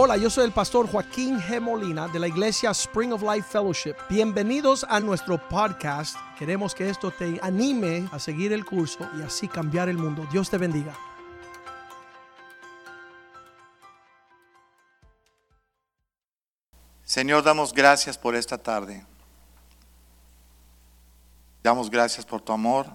[0.00, 1.60] Hola, yo soy el pastor Joaquín G.
[1.60, 3.96] Molina de la iglesia Spring of Life Fellowship.
[4.08, 6.16] Bienvenidos a nuestro podcast.
[6.38, 10.24] Queremos que esto te anime a seguir el curso y así cambiar el mundo.
[10.30, 10.96] Dios te bendiga.
[17.02, 19.04] Señor, damos gracias por esta tarde.
[21.60, 22.86] Damos gracias por tu amor,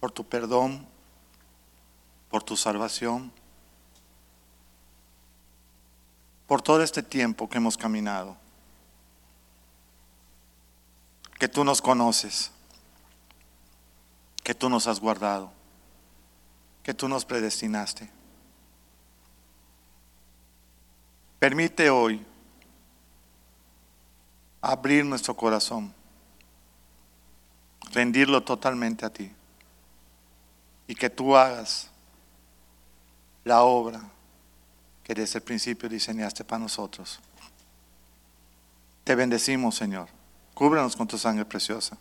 [0.00, 0.88] por tu perdón,
[2.30, 3.30] por tu salvación,
[6.46, 8.36] por todo este tiempo que hemos caminado,
[11.38, 12.50] que tú nos conoces,
[14.42, 15.50] que tú nos has guardado,
[16.82, 18.10] que tú nos predestinaste.
[21.38, 22.24] Permite hoy
[24.60, 25.92] abrir nuestro corazón,
[27.92, 29.30] rendirlo totalmente a ti
[30.86, 31.90] y que tú hagas
[33.44, 34.00] la obra
[35.04, 37.20] que desde el principio diseñaste para nosotros.
[39.04, 40.08] Te bendecimos, Señor.
[40.54, 41.98] Cúbranos con tu sangre preciosa.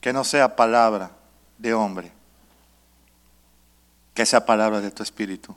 [0.00, 1.10] Que no sea palabra
[1.56, 2.12] de hombre,
[4.12, 5.56] que sea palabra de tu Espíritu.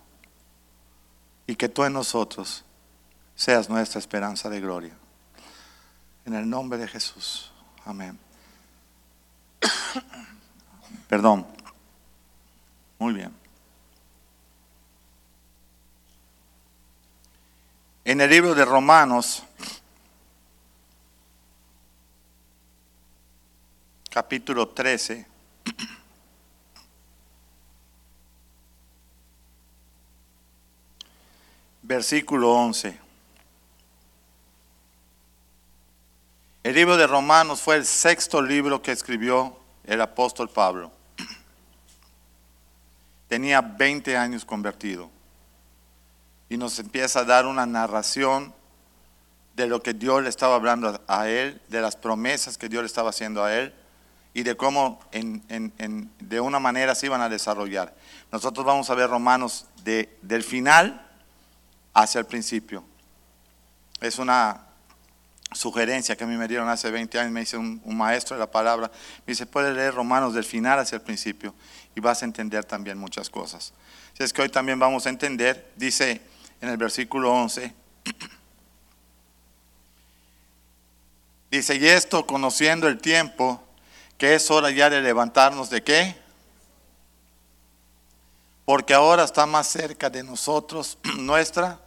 [1.45, 2.64] Y que tú en nosotros
[3.36, 4.94] seas nuestra esperanza de gloria.
[6.25, 7.52] En el nombre de Jesús.
[7.86, 8.18] Amén.
[11.09, 11.45] Perdón.
[13.00, 13.47] Muy bien.
[18.08, 19.44] En el libro de Romanos,
[24.09, 25.27] capítulo 13,
[31.81, 32.97] versículo 11.
[36.63, 40.94] El libro de Romanos fue el sexto libro que escribió el apóstol Pablo.
[43.28, 45.17] Tenía 20 años convertido
[46.50, 48.53] y nos empieza a dar una narración
[49.56, 52.88] de lo que Dios le estaba hablando a él, de las promesas que Dios le
[52.88, 53.74] estaba haciendo a él
[54.34, 57.96] y de cómo de una manera se iban a desarrollar.
[58.31, 61.03] Nosotros vamos a ver Romanos de, del final
[61.94, 62.84] hacia el principio.
[64.00, 64.68] Es una
[65.53, 68.52] sugerencia que a mí me dieron hace 20 años, me dice un, maestro de la
[68.52, 68.91] palabra,
[69.25, 71.56] me dice, puedes leer Romanos del final hacia el principio
[71.96, 73.74] y vas a entender también muchas cosas.
[74.16, 76.22] Si es que hoy también vamos a entender, dice
[76.62, 77.73] en el versículo 11,
[81.51, 83.63] dice, y esto conociendo el tiempo,
[84.18, 86.16] que es hora ya de levantarnos de qué?
[88.66, 91.79] Porque ahora está más cerca de nosotros nuestra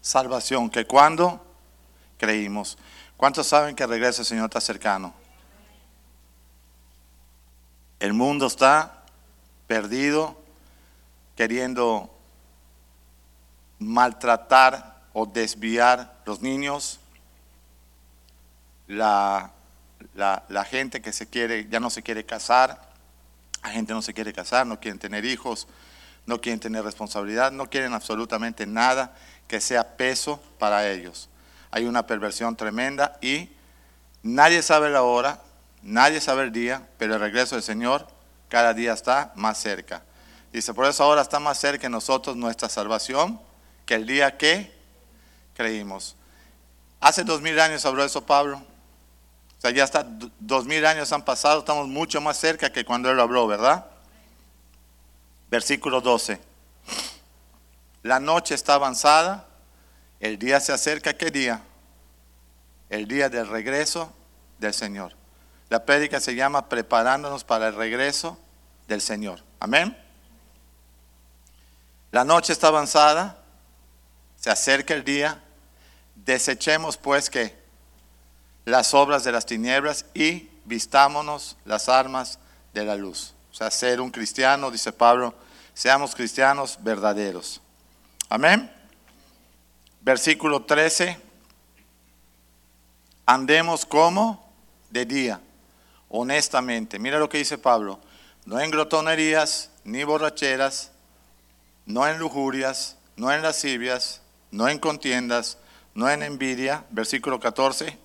[0.00, 1.44] salvación que cuando
[2.18, 2.78] creímos.
[3.16, 5.14] ¿Cuántos saben que el regreso del Señor está cercano?
[7.98, 9.04] El mundo está
[9.66, 10.40] perdido,
[11.36, 12.10] queriendo
[13.80, 17.00] maltratar o desviar los niños,
[18.86, 19.50] la,
[20.14, 22.80] la, gente que se quiere, ya no se quiere casar,
[23.62, 25.66] la gente no se quiere casar, no quieren tener hijos,
[26.26, 29.16] no quieren tener responsabilidad, no quieren absolutamente nada
[29.48, 31.28] que sea peso para ellos.
[31.70, 33.50] Hay una perversión tremenda y
[34.22, 35.40] nadie sabe la hora,
[35.82, 38.06] nadie sabe el día, pero el regreso del Señor
[38.48, 40.02] cada día está más cerca.
[40.52, 43.40] Dice, por eso ahora está más cerca de nosotros nuestra salvación
[43.90, 44.72] que el día que
[45.52, 46.14] creímos.
[47.00, 48.58] Hace dos mil años habló eso Pablo.
[48.58, 50.06] O sea, ya está,
[50.38, 53.86] dos mil años han pasado, estamos mucho más cerca que cuando él habló, ¿verdad?
[55.50, 56.40] Versículo 12.
[58.04, 59.48] La noche está avanzada,
[60.20, 61.60] el día se acerca, ¿qué día?
[62.90, 64.14] El día del regreso
[64.60, 65.16] del Señor.
[65.68, 68.38] La prédica se llama Preparándonos para el regreso
[68.86, 69.42] del Señor.
[69.58, 69.98] Amén.
[72.12, 73.39] La noche está avanzada,
[74.40, 75.38] se acerca el día,
[76.14, 77.54] desechemos pues que
[78.64, 82.38] las obras de las tinieblas y vistámonos las armas
[82.72, 83.34] de la luz.
[83.52, 85.34] O sea, ser un cristiano, dice Pablo,
[85.74, 87.60] seamos cristianos verdaderos.
[88.30, 88.72] Amén.
[90.00, 91.18] Versículo 13.
[93.26, 94.50] Andemos como
[94.88, 95.40] de día,
[96.08, 96.98] honestamente.
[96.98, 98.00] Mira lo que dice Pablo.
[98.46, 100.92] No en glotonerías, ni borracheras,
[101.84, 104.19] no en lujurias, no en lascivias,
[104.50, 105.58] no en contiendas,
[105.94, 107.98] no en envidia, versículo 14,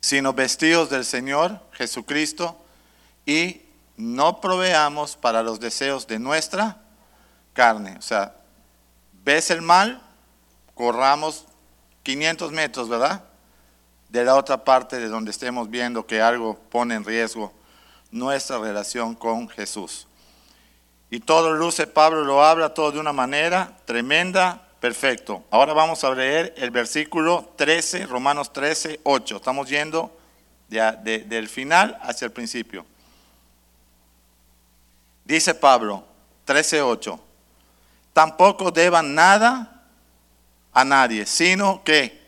[0.00, 2.62] sino vestidos del Señor Jesucristo
[3.24, 3.62] y
[3.96, 6.78] no proveamos para los deseos de nuestra
[7.52, 7.96] carne.
[7.98, 8.36] O sea,
[9.24, 10.02] ves el mal,
[10.74, 11.46] corramos
[12.02, 13.24] 500 metros, ¿verdad?
[14.08, 17.52] De la otra parte de donde estemos viendo que algo pone en riesgo
[18.10, 20.06] nuestra relación con Jesús.
[21.14, 25.44] Y todo luce, Pablo lo habla todo de una manera tremenda, perfecto.
[25.52, 29.36] Ahora vamos a leer el versículo 13, Romanos 13, 8.
[29.36, 30.10] Estamos yendo
[30.68, 32.84] del final hacia el principio.
[35.24, 36.04] Dice Pablo,
[36.46, 37.20] 13, 8.
[38.12, 39.84] Tampoco deban nada
[40.72, 42.20] a nadie, sino que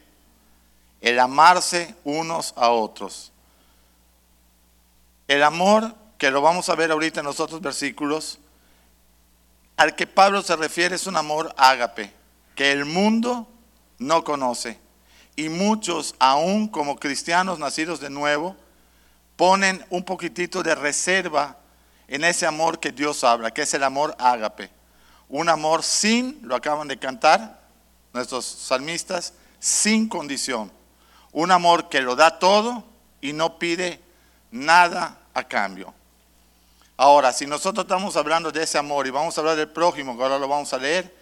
[1.01, 3.33] el amarse unos a otros.
[5.27, 8.39] El amor, que lo vamos a ver ahorita en los otros versículos,
[9.77, 12.13] al que Pablo se refiere es un amor ágape,
[12.55, 13.49] que el mundo
[13.99, 14.79] no conoce.
[15.37, 18.57] Y muchos, aún como cristianos nacidos de nuevo,
[19.37, 21.59] ponen un poquitito de reserva
[22.09, 24.71] en ese amor que Dios habla, que es el amor ágape.
[25.29, 27.61] Un amor sin, lo acaban de cantar
[28.13, 30.73] nuestros salmistas, sin condición.
[31.33, 32.85] Un amor que lo da todo
[33.21, 34.01] y no pide
[34.51, 35.93] nada a cambio.
[36.97, 40.23] Ahora, si nosotros estamos hablando de ese amor y vamos a hablar del prójimo, que
[40.23, 41.15] ahora lo vamos a leer,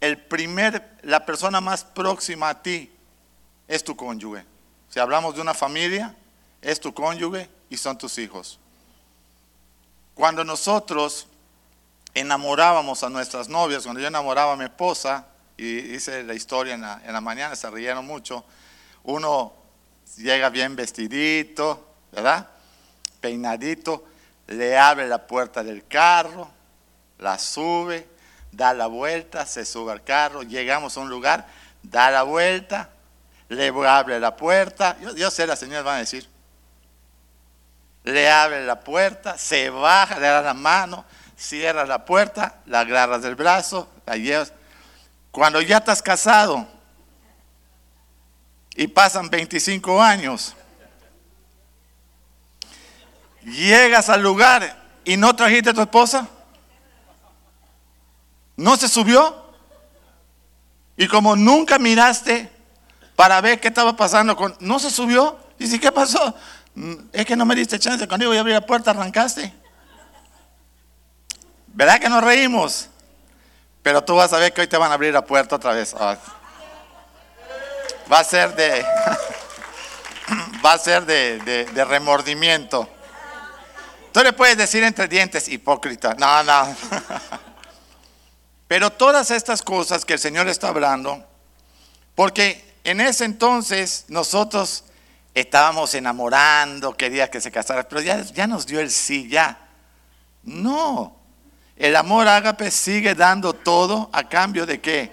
[0.00, 2.92] el primer, la persona más próxima a ti
[3.68, 4.44] es tu cónyuge.
[4.88, 6.14] Si hablamos de una familia,
[6.60, 8.58] es tu cónyuge y son tus hijos.
[10.14, 11.28] Cuando nosotros
[12.14, 15.26] enamorábamos a nuestras novias, cuando yo enamoraba a mi esposa,
[15.56, 18.44] y hice la historia en la, en la mañana, se rieron mucho,
[19.04, 19.52] uno
[20.16, 22.48] llega bien vestidito, ¿verdad?
[23.20, 24.04] Peinadito,
[24.52, 26.50] le abre la puerta del carro,
[27.18, 28.08] la sube,
[28.50, 31.46] da la vuelta, se sube al carro, llegamos a un lugar,
[31.82, 32.90] da la vuelta,
[33.48, 36.28] le abre la puerta, yo, sé, la señora van a decir,
[38.04, 41.04] le abre la puerta, se baja, le da la mano,
[41.36, 44.52] cierra la puerta, la agarras del brazo, la llevas.
[45.30, 46.66] Cuando ya estás casado
[48.74, 50.56] y pasan 25 años,
[53.44, 56.28] Llegas al lugar y no trajiste a tu esposa.
[58.56, 59.42] ¿No se subió?
[60.96, 62.50] Y como nunca miraste
[63.16, 64.54] para ver qué estaba pasando con...
[64.60, 65.38] ¿No se subió?
[65.58, 66.34] Y si, ¿qué pasó?
[66.74, 68.06] Mm, es que no me diste chance.
[68.06, 69.52] Cuando iba a abrir la puerta arrancaste.
[71.68, 72.88] ¿Verdad que nos reímos?
[73.82, 75.94] Pero tú vas a ver que hoy te van a abrir la puerta otra vez.
[75.98, 76.16] Ah.
[78.10, 78.84] Va a ser de...
[80.64, 82.88] Va a ser de remordimiento.
[84.12, 86.14] Tú le puedes decir entre dientes, hipócrita.
[86.14, 86.76] No, no.
[88.68, 91.26] Pero todas estas cosas que el Señor está hablando,
[92.14, 94.84] porque en ese entonces nosotros
[95.34, 99.58] estábamos enamorando, quería que se casara, pero ya, ya nos dio el sí, ya.
[100.42, 101.16] No.
[101.76, 105.12] El amor ágape sigue dando todo a cambio de qué?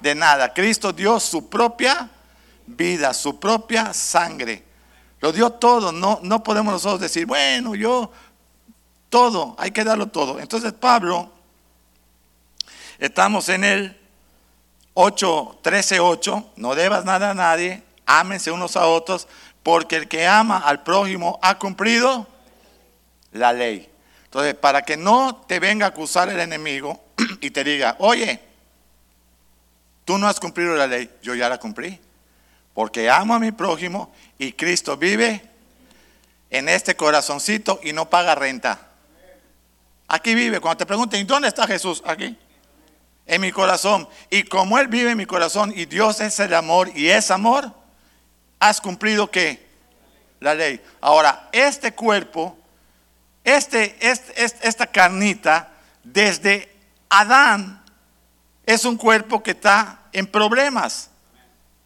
[0.00, 0.52] De nada.
[0.52, 2.10] Cristo dio su propia
[2.66, 4.64] vida, su propia sangre.
[5.20, 5.92] Lo dio todo.
[5.92, 8.10] No, no podemos nosotros decir, bueno, yo
[9.12, 10.40] todo, hay que darlo todo.
[10.40, 11.30] Entonces Pablo,
[12.98, 14.00] estamos en el
[14.94, 19.28] 8, 13, 8, no debas nada a nadie, ámense unos a otros,
[19.62, 22.26] porque el que ama al prójimo ha cumplido
[23.32, 23.86] la ley.
[24.24, 26.98] Entonces, para que no te venga a acusar el enemigo
[27.42, 28.40] y te diga, oye,
[30.06, 32.00] tú no has cumplido la ley, yo ya la cumplí,
[32.72, 35.42] porque amo a mi prójimo y Cristo vive
[36.48, 38.88] en este corazoncito y no paga renta.
[40.12, 40.60] Aquí vive.
[40.60, 42.02] Cuando te pregunten, ¿dónde está Jesús?
[42.04, 42.36] Aquí.
[43.24, 44.06] En mi corazón.
[44.28, 47.72] Y como Él vive en mi corazón y Dios es el amor y es amor,
[48.60, 49.66] has cumplido qué?
[50.38, 50.82] La ley.
[51.00, 52.58] Ahora, este cuerpo,
[53.42, 55.70] este, este, esta carnita,
[56.04, 56.70] desde
[57.08, 57.82] Adán,
[58.66, 61.08] es un cuerpo que está en problemas.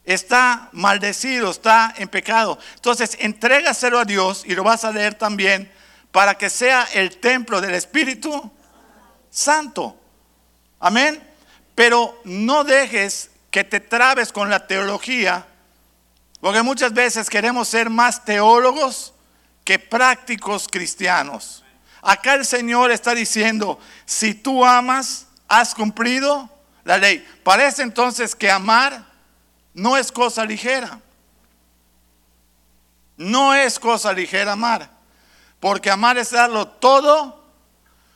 [0.04, 2.58] Está maldecido, está en pecado.
[2.74, 5.70] Entonces, entrégaselo a Dios y lo vas a leer también
[6.12, 8.50] para que sea el templo del Espíritu
[9.30, 9.98] Santo.
[10.80, 11.22] Amén.
[11.74, 15.46] Pero no dejes que te trabes con la teología,
[16.40, 19.14] porque muchas veces queremos ser más teólogos
[19.64, 21.64] que prácticos cristianos.
[22.02, 26.48] Acá el Señor está diciendo, si tú amas, has cumplido
[26.84, 27.26] la ley.
[27.42, 29.04] Parece entonces que amar
[29.74, 31.00] no es cosa ligera.
[33.16, 34.95] No es cosa ligera amar.
[35.60, 37.44] Porque amar es darlo todo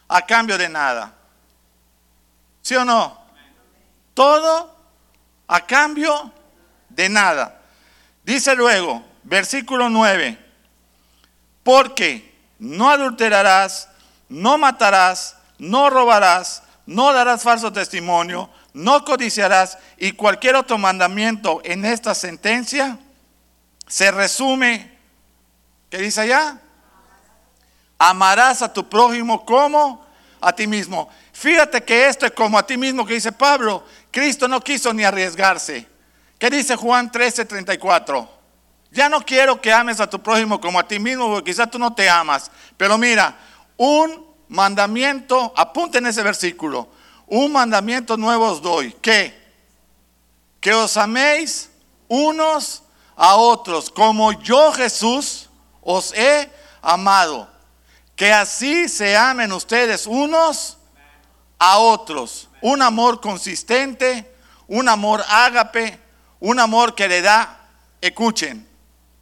[0.09, 1.15] a cambio de nada.
[2.63, 3.19] ¿Sí o no?
[4.15, 4.77] Todo
[5.49, 6.33] a cambio
[6.89, 7.61] de nada.
[8.23, 10.39] Dice luego, versículo 9,
[11.63, 13.89] porque no adulterarás,
[14.29, 21.85] no matarás, no robarás, no darás falso testimonio, no codiciarás y cualquier otro mandamiento en
[21.85, 22.99] esta sentencia
[23.87, 24.97] se resume,
[25.89, 26.61] ¿qué dice allá?
[28.03, 30.03] Amarás a tu prójimo como
[30.41, 31.11] a ti mismo.
[31.35, 33.85] Fíjate que esto es como a ti mismo que dice Pablo.
[34.11, 35.87] Cristo no quiso ni arriesgarse.
[36.39, 38.27] ¿Qué dice Juan 13, 34?
[38.91, 41.79] Ya no quiero que ames a tu prójimo como a ti mismo, porque quizás tú
[41.79, 42.51] no te amas.
[42.79, 43.37] Pero mira,
[43.77, 46.89] un mandamiento, apunten ese versículo.
[47.27, 48.97] Un mandamiento nuevo os doy.
[49.03, 49.39] ¿Qué?
[50.59, 51.71] Que os améis
[52.09, 52.83] unos
[53.15, 55.51] a otros, como yo Jesús
[55.83, 57.50] os he amado.
[58.21, 60.77] Que así se amen ustedes unos
[61.59, 62.51] a otros.
[62.61, 64.31] Un amor consistente,
[64.67, 65.99] un amor ágape,
[66.39, 67.67] un amor que le da,
[67.99, 68.69] escuchen,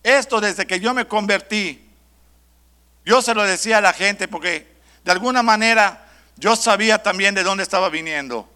[0.02, 1.88] esto desde que yo me convertí,
[3.04, 4.66] yo se lo decía a la gente porque
[5.04, 8.50] de alguna manera yo sabía también de dónde estaba viniendo.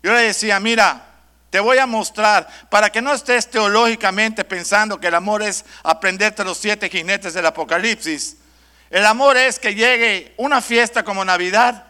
[0.00, 1.06] Yo le decía, mira,
[1.50, 6.44] te voy a mostrar, para que no estés teológicamente pensando que el amor es aprenderte
[6.44, 8.36] los siete jinetes del Apocalipsis.
[8.92, 11.86] El amor es que llegue una fiesta como Navidad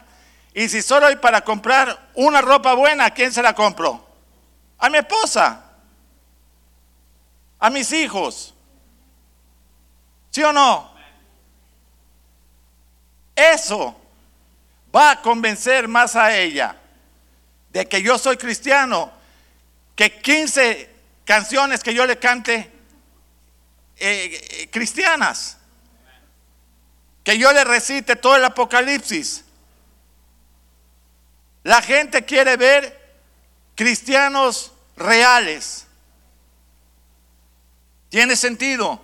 [0.53, 4.07] y si solo hay para comprar una ropa buena, ¿a quién se la compro?
[4.77, 5.65] A mi esposa,
[7.59, 8.53] a mis hijos.
[10.31, 10.93] ¿Sí o no?
[13.35, 13.99] Eso
[14.95, 16.77] va a convencer más a ella
[17.69, 19.11] de que yo soy cristiano
[19.93, 20.89] que 15
[21.25, 22.71] canciones que yo le cante
[23.97, 25.57] eh, eh, cristianas.
[27.23, 29.45] Que yo le recite todo el Apocalipsis.
[31.63, 33.15] La gente quiere ver
[33.75, 35.87] cristianos reales.
[38.09, 39.01] ¿Tiene sentido?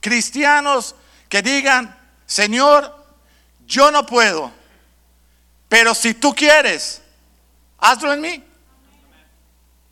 [0.00, 0.94] cristianos
[1.28, 1.96] que digan,
[2.26, 2.96] Señor,
[3.66, 4.50] yo no puedo,
[5.68, 7.02] pero si tú quieres,
[7.78, 8.44] hazlo en mí.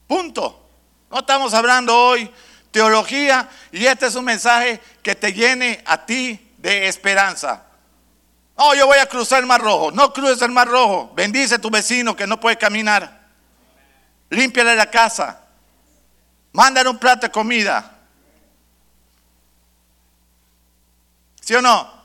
[0.06, 0.64] Punto.
[1.10, 2.30] No estamos hablando hoy
[2.70, 7.62] teología y este es un mensaje que te llene a ti de esperanza.
[8.56, 9.90] No, yo voy a cruzar el mar rojo.
[9.90, 11.12] No cruces el mar rojo.
[11.14, 13.26] Bendice a tu vecino que no puede caminar.
[14.30, 15.40] Límpiale la casa.
[16.52, 17.98] Mándale un plato de comida.
[21.40, 21.98] ¿Sí o no?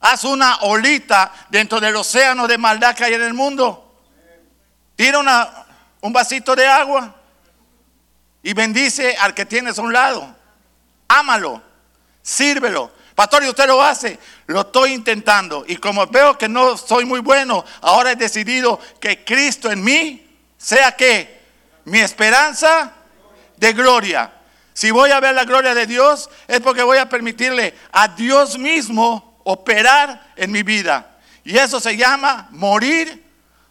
[0.00, 3.82] Haz una olita dentro del océano de maldad que hay en el mundo.
[4.94, 5.18] Tira
[6.00, 7.14] un vasito de agua
[8.42, 10.36] y bendice al que tienes a un lado.
[11.08, 11.62] Ámalo,
[12.22, 12.92] sírvelo.
[13.16, 14.18] Pastor, y usted lo hace.
[14.46, 15.64] Lo estoy intentando.
[15.66, 20.38] Y como veo que no soy muy bueno, ahora he decidido que Cristo en mí
[20.58, 21.40] sea que
[21.86, 22.92] mi esperanza
[23.56, 24.32] de gloria.
[24.74, 28.58] Si voy a ver la gloria de Dios, es porque voy a permitirle a Dios
[28.58, 31.16] mismo operar en mi vida.
[31.42, 33.24] Y eso se llama morir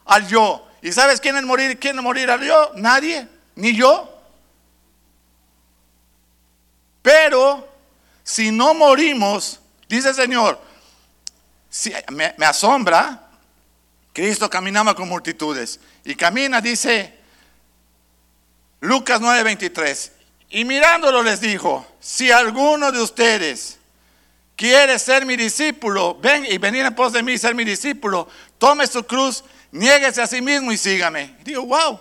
[0.06, 0.68] al yo.
[0.82, 1.78] ¿Y sabes quién es morir?
[1.80, 2.72] ¿Quién es morir al yo?
[2.78, 4.12] Nadie, ni yo.
[7.04, 7.75] Pero
[8.26, 10.60] si no morimos, dice el Señor,
[11.70, 13.30] si, me, asombra,
[14.12, 15.80] Cristo caminaba con multitudes.
[16.04, 17.14] Y camina, dice
[18.80, 20.12] Lucas 9:23.
[20.50, 23.78] Y mirándolo les dijo, si alguno de ustedes
[24.56, 28.28] quiere ser mi discípulo, ven y venir en pos de mí y ser mi discípulo,
[28.58, 31.36] tome su cruz, niéguese a sí mismo y sígame.
[31.44, 32.00] digo, wow,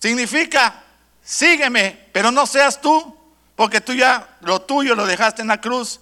[0.00, 0.82] significa,
[1.22, 3.17] sígueme, pero no seas tú,
[3.58, 5.98] porque tú ya lo tuyo lo dejaste en la cruz,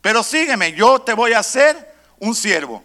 [0.00, 2.82] pero sígueme, yo te voy a hacer un siervo.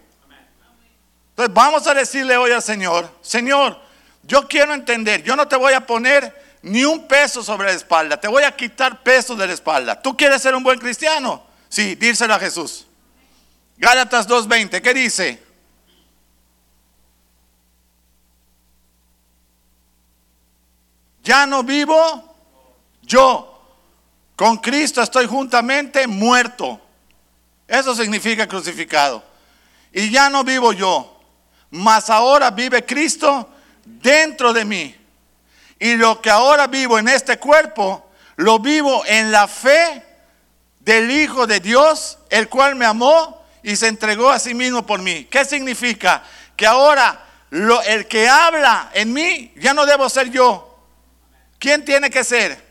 [1.31, 3.81] Entonces vamos a decirle hoy al Señor, Señor,
[4.21, 8.21] yo quiero entender, yo no te voy a poner ni un peso sobre la espalda.
[8.21, 9.99] Te voy a quitar peso de la espalda.
[9.99, 11.43] ¿Tú quieres ser un buen cristiano?
[11.67, 12.85] Sí, dírselo a Jesús.
[13.77, 15.43] Gálatas 2.20, ¿qué dice?
[21.23, 22.35] Ya no vivo
[23.01, 23.52] yo.
[24.35, 26.79] Con Cristo estoy juntamente muerto.
[27.67, 29.23] Eso significa crucificado.
[29.91, 31.19] Y ya no vivo yo,
[31.69, 33.49] mas ahora vive Cristo
[33.85, 34.95] dentro de mí.
[35.79, 40.03] Y lo que ahora vivo en este cuerpo, lo vivo en la fe
[40.79, 45.01] del Hijo de Dios, el cual me amó y se entregó a sí mismo por
[45.01, 45.25] mí.
[45.25, 46.23] ¿Qué significa?
[46.55, 47.25] Que ahora
[47.85, 50.69] el que habla en mí ya no debo ser yo.
[51.59, 52.61] ¿Quién tiene que ser?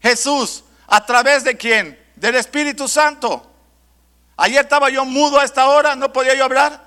[0.00, 0.64] Jesús.
[0.86, 1.98] ¿A través de quién?
[2.16, 3.50] Del Espíritu Santo.
[4.36, 6.82] Ayer estaba yo mudo a esta hora, no podía yo hablar.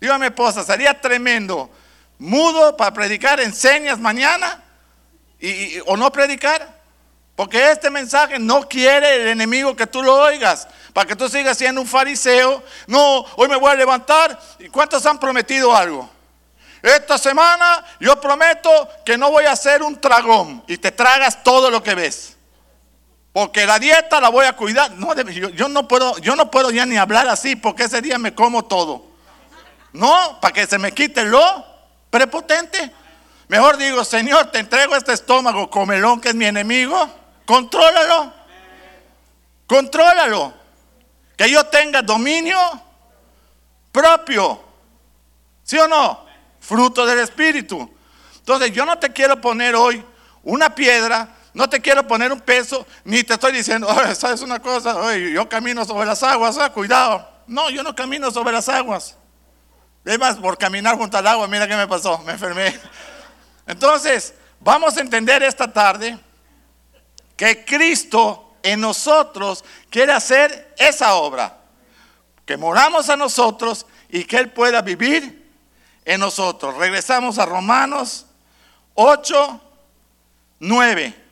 [0.00, 1.70] Dígame, esposa, sería tremendo
[2.18, 4.62] mudo para predicar enseñas mañana
[5.40, 6.76] y, o no predicar.
[7.34, 11.58] Porque este mensaje no quiere el enemigo que tú lo oigas, para que tú sigas
[11.58, 12.62] siendo un fariseo.
[12.86, 14.40] No, hoy me voy a levantar.
[14.58, 16.08] ¿Y cuántos han prometido algo?
[16.82, 21.70] Esta semana yo prometo que no voy a ser un tragón y te tragas todo
[21.70, 22.35] lo que ves.
[23.36, 24.92] Porque la dieta la voy a cuidar.
[24.92, 28.34] No, yo, no puedo, yo no puedo ya ni hablar así porque ese día me
[28.34, 29.08] como todo.
[29.92, 31.42] No, para que se me quite lo
[32.08, 32.90] prepotente.
[33.48, 37.10] Mejor digo, Señor, te entrego este estómago comelón que es mi enemigo.
[37.44, 38.32] Contrólalo.
[39.66, 40.54] Contrólalo.
[41.36, 42.58] Que yo tenga dominio
[43.92, 44.64] propio.
[45.62, 46.24] ¿Sí o no?
[46.58, 47.86] Fruto del Espíritu.
[48.38, 50.02] Entonces yo no te quiero poner hoy
[50.42, 55.16] una piedra, no te quiero poner un peso, ni te estoy diciendo, ¿sabes una cosa?
[55.16, 57.26] yo camino sobre las aguas, ah, cuidado.
[57.46, 59.16] No, yo no camino sobre las aguas.
[60.04, 62.78] Además, por caminar junto al agua, mira qué me pasó, me enfermé.
[63.66, 66.18] Entonces, vamos a entender esta tarde
[67.38, 71.56] que Cristo en nosotros quiere hacer esa obra.
[72.44, 75.50] Que moramos a nosotros y que Él pueda vivir
[76.04, 76.76] en nosotros.
[76.76, 78.26] Regresamos a Romanos
[78.92, 79.58] 8,
[80.58, 81.25] 9.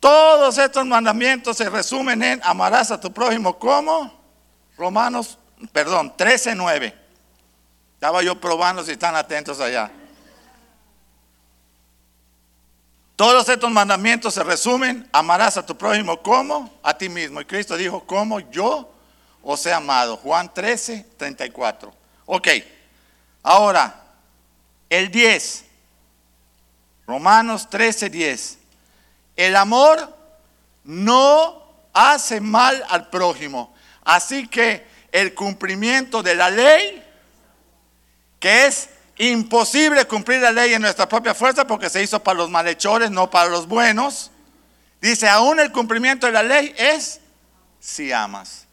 [0.00, 4.18] Todos estos mandamientos se resumen en amarás a tu prójimo como
[4.78, 5.38] Romanos,
[5.72, 6.94] perdón, 13, 9.
[7.94, 9.92] Estaba yo probando si están atentos allá.
[13.14, 17.42] Todos estos mandamientos se resumen, amarás a tu prójimo como a ti mismo.
[17.42, 18.90] Y Cristo dijo, como yo
[19.42, 20.16] os he amado.
[20.16, 21.92] Juan 13, 34.
[22.24, 22.48] Ok,
[23.42, 24.02] ahora,
[24.88, 25.66] el 10.
[27.06, 28.59] Romanos 13, 10.
[29.40, 30.14] El amor
[30.84, 31.62] no
[31.94, 33.74] hace mal al prójimo.
[34.04, 37.02] Así que el cumplimiento de la ley,
[38.38, 42.50] que es imposible cumplir la ley en nuestra propia fuerza porque se hizo para los
[42.50, 44.30] malhechores, no para los buenos.
[45.00, 47.18] Dice, aún el cumplimiento de la ley es
[47.78, 48.66] si amas.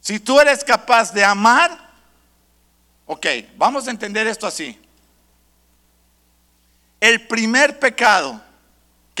[0.00, 1.76] Si tú eres capaz de amar,
[3.04, 3.26] ok,
[3.56, 4.80] vamos a entender esto así.
[7.00, 8.40] El primer pecado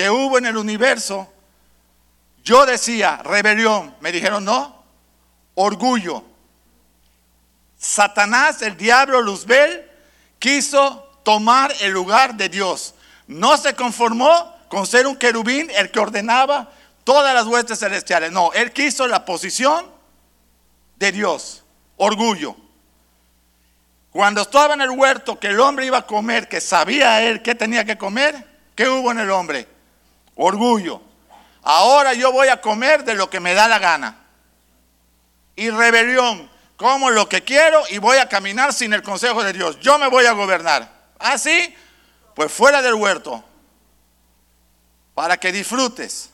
[0.00, 1.30] que hubo en el universo,
[2.42, 4.82] yo decía rebelión, me dijeron no,
[5.56, 6.24] orgullo.
[7.76, 9.86] Satanás, el diablo, Luzbel,
[10.38, 12.94] quiso tomar el lugar de Dios.
[13.26, 16.72] No se conformó con ser un querubín, el que ordenaba
[17.04, 18.32] todas las huestes celestiales.
[18.32, 19.84] No, él quiso la posición
[20.96, 21.62] de Dios,
[21.98, 22.56] orgullo.
[24.10, 27.54] Cuando estaba en el huerto que el hombre iba a comer, que sabía él que
[27.54, 29.79] tenía que comer, ¿qué hubo en el hombre?
[30.42, 31.02] Orgullo.
[31.62, 34.16] Ahora yo voy a comer de lo que me da la gana.
[35.54, 36.50] Y rebelión.
[36.76, 39.78] Como lo que quiero y voy a caminar sin el consejo de Dios.
[39.80, 40.90] Yo me voy a gobernar.
[41.18, 43.44] Así, ¿Ah, pues fuera del huerto.
[45.12, 46.30] Para que disfrutes.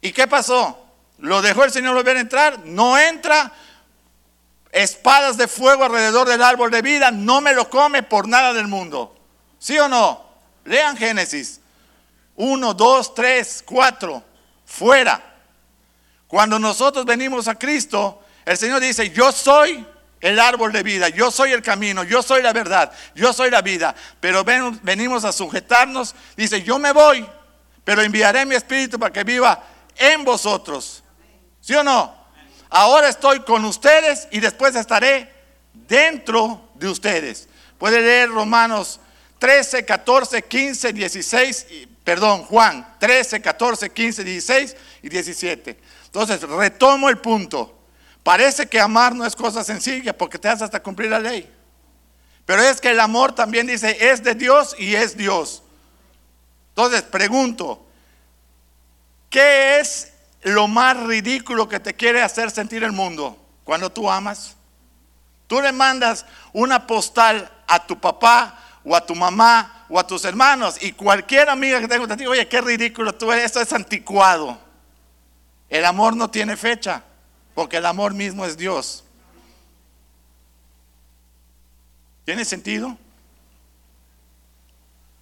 [0.00, 0.78] ¿Y qué pasó?
[1.18, 2.60] ¿Lo dejó el Señor volver a entrar?
[2.60, 3.52] No entra
[4.70, 8.68] espadas de fuego alrededor del árbol de vida, no me lo come por nada del
[8.68, 9.16] mundo.
[9.58, 10.24] ¿Sí o no?
[10.64, 11.59] Lean Génesis.
[12.40, 14.24] 1, 2, 3, 4.
[14.64, 15.22] Fuera.
[16.26, 19.86] Cuando nosotros venimos a Cristo, el Señor dice, yo soy
[20.20, 23.60] el árbol de vida, yo soy el camino, yo soy la verdad, yo soy la
[23.60, 23.94] vida.
[24.20, 24.42] Pero
[24.82, 26.14] venimos a sujetarnos.
[26.34, 27.26] Dice, yo me voy,
[27.84, 29.62] pero enviaré mi espíritu para que viva
[29.96, 31.02] en vosotros.
[31.60, 32.14] ¿Sí o no?
[32.70, 35.30] Ahora estoy con ustedes y después estaré
[35.74, 37.48] dentro de ustedes.
[37.76, 38.98] Puede leer Romanos
[39.38, 41.66] 13, 14, 15, 16,
[42.10, 45.78] perdón, Juan 13, 14, 15, 16 y 17.
[46.06, 47.72] Entonces, retomo el punto.
[48.24, 51.48] Parece que amar no es cosa sencilla porque te hace hasta cumplir la ley.
[52.44, 55.62] Pero es que el amor también dice es de Dios y es Dios.
[56.70, 57.86] Entonces, pregunto,
[59.28, 64.56] ¿qué es lo más ridículo que te quiere hacer sentir el mundo cuando tú amas?
[65.46, 70.24] Tú le mandas una postal a tu papá o a tu mamá o a tus
[70.24, 73.72] hermanos y cualquier amiga que tenga te diga, oye, qué ridículo tú eres, esto es
[73.72, 74.58] anticuado.
[75.68, 77.02] El amor no tiene fecha,
[77.54, 79.04] porque el amor mismo es Dios.
[82.24, 82.96] ¿Tiene sentido?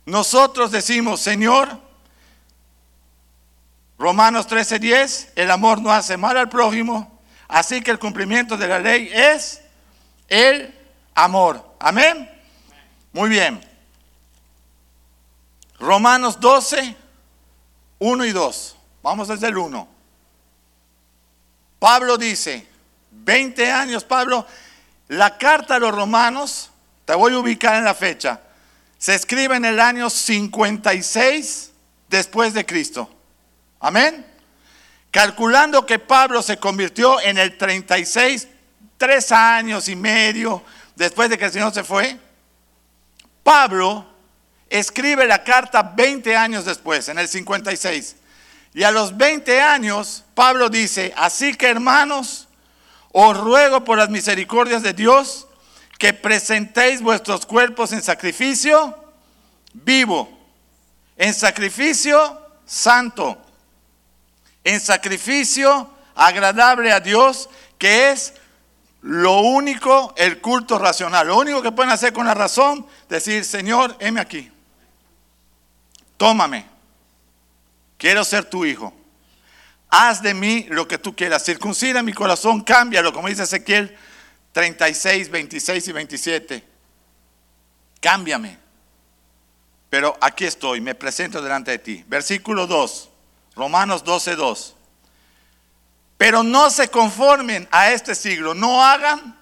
[0.06, 1.68] Nosotros decimos, Señor,
[3.98, 8.78] Romanos 13:10, el amor no hace mal al prójimo, así que el cumplimiento de la
[8.78, 9.60] ley es
[10.28, 10.74] el
[11.14, 11.74] amor.
[11.80, 12.37] Amén.
[13.18, 13.60] Muy bien.
[15.80, 16.94] Romanos 12,
[17.98, 18.76] 1 y 2.
[19.02, 19.88] Vamos desde el 1.
[21.80, 22.64] Pablo dice,
[23.10, 24.46] 20 años, Pablo,
[25.08, 26.70] la carta a los romanos,
[27.06, 28.40] te voy a ubicar en la fecha,
[28.98, 31.72] se escribe en el año 56
[32.08, 33.12] después de Cristo.
[33.80, 34.24] Amén.
[35.10, 38.46] Calculando que Pablo se convirtió en el 36,
[38.96, 40.62] tres años y medio
[40.94, 42.16] después de que el Señor se fue,
[43.48, 44.04] Pablo
[44.68, 48.16] escribe la carta 20 años después, en el 56.
[48.74, 52.46] Y a los 20 años, Pablo dice, así que hermanos,
[53.10, 55.46] os ruego por las misericordias de Dios
[55.98, 58.94] que presentéis vuestros cuerpos en sacrificio
[59.72, 60.28] vivo,
[61.16, 63.38] en sacrificio santo,
[64.62, 68.34] en sacrificio agradable a Dios, que es
[69.08, 71.28] lo único, el culto racional.
[71.28, 74.52] Lo único que pueden hacer con la razón, decir, Señor, heme aquí.
[76.18, 76.66] Tómame.
[77.96, 78.92] Quiero ser tu hijo.
[79.88, 81.42] Haz de mí lo que tú quieras.
[81.42, 83.96] Circuncida mi corazón, cámbialo, como dice Ezequiel
[84.52, 86.68] 36, 26 y 27.
[88.02, 88.58] Cámbiame.
[89.88, 92.04] Pero aquí estoy, me presento delante de ti.
[92.08, 93.08] Versículo 2,
[93.56, 94.74] Romanos 12, 2.
[96.18, 99.38] Pero no se conformen a este siglo, no hagan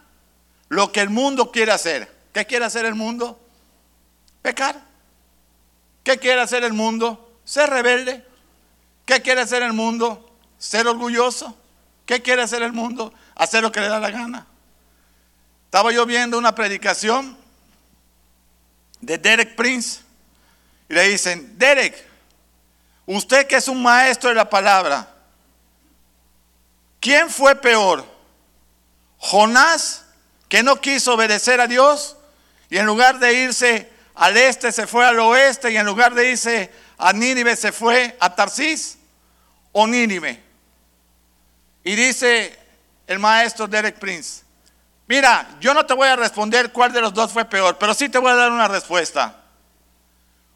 [0.69, 2.15] lo que el mundo quiere hacer.
[2.33, 3.41] ¿Qué quiere hacer el mundo?
[4.43, 4.81] Pecar.
[6.05, 7.41] ¿Qué quiere hacer el mundo?
[7.45, 8.25] Ser rebelde.
[9.07, 10.31] ¿Qué quiere hacer el mundo?
[10.59, 11.57] Ser orgulloso.
[12.05, 13.12] ¿Qué quiere hacer el mundo?
[13.35, 14.47] Hacer lo que le da la gana.
[15.65, 17.37] Estaba yo viendo una predicación
[19.01, 20.01] de Derek Prince
[20.89, 22.07] y le dicen, Derek,
[23.07, 25.15] usted que es un maestro de la palabra,
[27.07, 28.05] ¿quién fue peor?
[29.19, 30.07] Jonás,
[30.49, 32.16] que no quiso obedecer a Dios
[32.69, 36.33] y en lugar de irse al este se fue al oeste y en lugar de
[36.33, 38.99] irse a Nínive se fue a Tarsis
[39.71, 40.42] o Nínive.
[41.85, 42.59] Y dice
[43.07, 44.42] el maestro Derek Prince,
[45.07, 48.09] mira, yo no te voy a responder cuál de los dos fue peor, pero sí
[48.09, 49.45] te voy a dar una respuesta.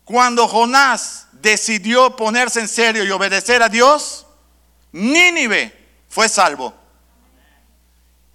[0.05, 4.27] Cuando Jonás decidió ponerse en serio y obedecer a Dios,
[4.91, 5.80] Nínive
[6.11, 6.75] fue salvo.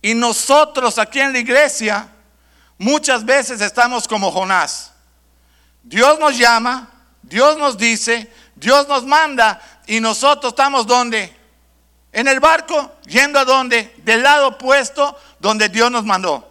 [0.02, 2.08] Y nosotros aquí en la iglesia
[2.78, 4.94] muchas veces estamos como Jonás.
[5.84, 6.90] Dios nos llama,
[7.22, 11.36] Dios nos dice, Dios nos manda y nosotros estamos donde?
[12.12, 13.94] En el barco, yendo a donde?
[13.98, 16.50] Del lado opuesto donde Dios nos mandó.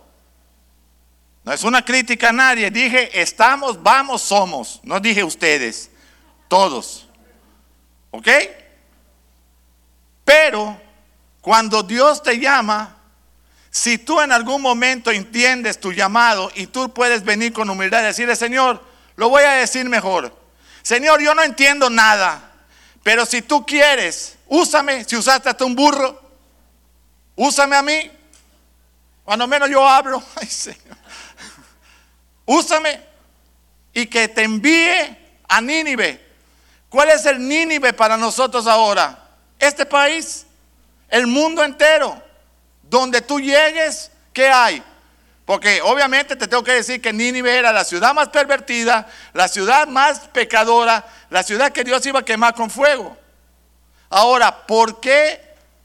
[1.42, 2.70] No es una crítica a nadie.
[2.70, 4.80] Dije, estamos, vamos, somos.
[4.82, 5.90] No dije ustedes,
[6.48, 7.08] todos.
[8.10, 8.28] ¿Ok?
[10.24, 10.83] Pero
[11.44, 12.96] cuando Dios te llama,
[13.70, 18.06] si tú en algún momento entiendes tu llamado y tú puedes venir con humildad y
[18.06, 18.82] decirle, Señor,
[19.16, 20.34] lo voy a decir mejor.
[20.82, 22.50] Señor, yo no entiendo nada,
[23.02, 26.18] pero si tú quieres, úsame, si usaste hasta un burro,
[27.36, 28.10] úsame a mí.
[29.22, 30.96] Cuando menos yo hablo, ay Señor
[32.46, 33.00] úsame
[33.92, 35.16] y que te envíe
[35.48, 36.24] a Nínive.
[36.88, 39.18] ¿Cuál es el Nínive para nosotros ahora?
[39.58, 40.46] Este país,
[41.14, 42.20] el mundo entero.
[42.82, 44.82] Donde tú llegues, ¿qué hay?
[45.44, 49.86] Porque obviamente te tengo que decir que Nínive era la ciudad más pervertida, la ciudad
[49.86, 53.16] más pecadora, la ciudad que Dios iba a quemar con fuego.
[54.10, 55.40] Ahora, ¿por qué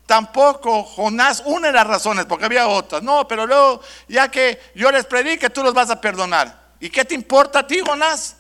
[0.08, 4.90] tampoco Jonás, una de las razones, porque había otras, no, pero luego, ya que yo
[4.92, 6.60] les predique, tú los vas a perdonar.
[6.80, 8.36] ¿Y qué te importa a ti, Jonás?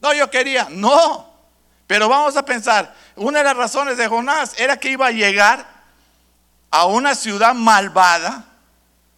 [0.00, 1.33] No, yo quería, no.
[1.86, 5.66] Pero vamos a pensar, una de las razones de Jonás era que iba a llegar
[6.70, 8.44] a una ciudad malvada,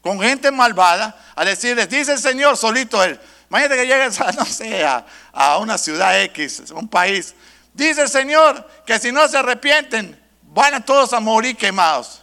[0.03, 3.19] con gente malvada, a decirles, dice el Señor solito él.
[3.49, 7.35] Imagínate que llegues a, no sé, a, una ciudad X, un país.
[7.73, 12.23] Dice el Señor que si no se arrepienten, van a todos a morir quemados.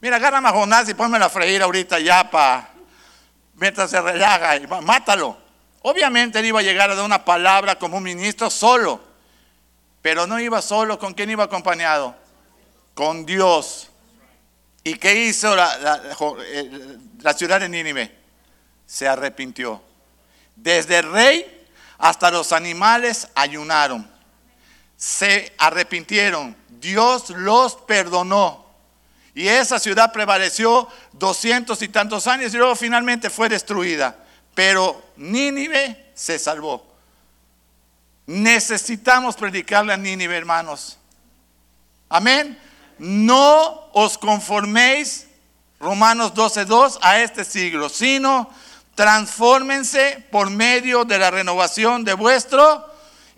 [0.00, 2.68] Mira, agárrame a Jonás y ponme a freír ahorita ya para
[3.54, 5.38] mientras se relaja mátalo.
[5.82, 9.00] Obviamente él iba a llegar a dar una palabra como un ministro solo,
[10.04, 12.14] pero no iba solo, ¿con quién iba acompañado?
[12.92, 13.88] Con Dios.
[14.82, 16.02] ¿Y qué hizo la, la,
[17.22, 18.14] la ciudad de Nínive?
[18.84, 19.80] Se arrepintió.
[20.56, 24.06] Desde el rey hasta los animales ayunaron.
[24.94, 28.66] Se arrepintieron Dios los perdonó.
[29.34, 34.14] Y esa ciudad prevaleció doscientos y tantos años y luego finalmente fue destruida.
[34.54, 36.93] Pero Nínive se salvó.
[38.26, 40.98] Necesitamos predicarle a Nínive, hermanos.
[42.08, 42.58] Amén.
[42.98, 45.26] No os conforméis,
[45.80, 48.50] Romanos 12.2, a este siglo, sino
[48.94, 52.86] transfórmense por medio de la renovación de vuestro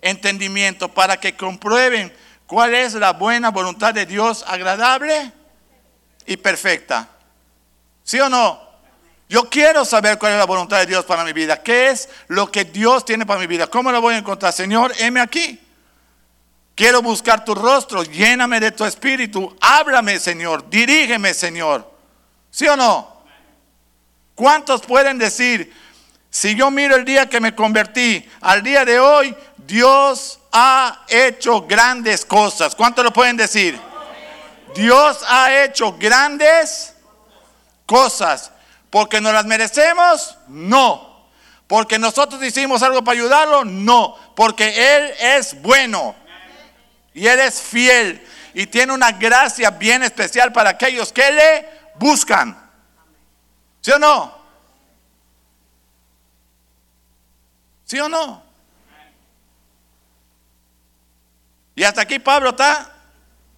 [0.01, 2.13] entendimiento para que comprueben
[2.47, 5.33] ¿Cuál es la buena voluntad de Dios agradable
[6.25, 7.09] y perfecta?
[8.03, 8.66] ¿Sí o no?
[9.29, 11.61] Yo quiero saber cuál es la voluntad de Dios para mi vida.
[11.61, 13.67] ¿Qué es lo que Dios tiene para mi vida?
[13.67, 14.53] ¿Cómo lo voy a encontrar?
[14.53, 15.59] Señor, heme aquí.
[16.75, 18.03] Quiero buscar tu rostro.
[18.03, 19.53] Lléname de tu espíritu.
[19.59, 20.69] Háblame, Señor.
[20.69, 21.91] Dirígeme, Señor.
[22.51, 23.17] ¿Sí o no?
[24.35, 25.73] ¿Cuántos pueden decir,
[26.29, 31.61] si yo miro el día que me convertí al día de hoy, Dios ha hecho
[31.67, 32.75] grandes cosas.
[32.75, 33.79] ¿Cuánto lo pueden decir?
[34.75, 36.93] Dios ha hecho grandes
[37.85, 38.51] cosas.
[38.97, 40.39] ¿Porque nos las merecemos?
[40.47, 41.27] No.
[41.67, 43.63] ¿Porque nosotros hicimos algo para ayudarlo?
[43.63, 44.17] No.
[44.35, 46.15] Porque Él es bueno.
[47.13, 48.27] Y Él es fiel.
[48.55, 52.57] Y tiene una gracia bien especial para aquellos que le buscan.
[53.81, 54.35] ¿Sí o no?
[57.85, 58.41] ¿Sí o no?
[61.75, 62.95] Y hasta aquí Pablo está.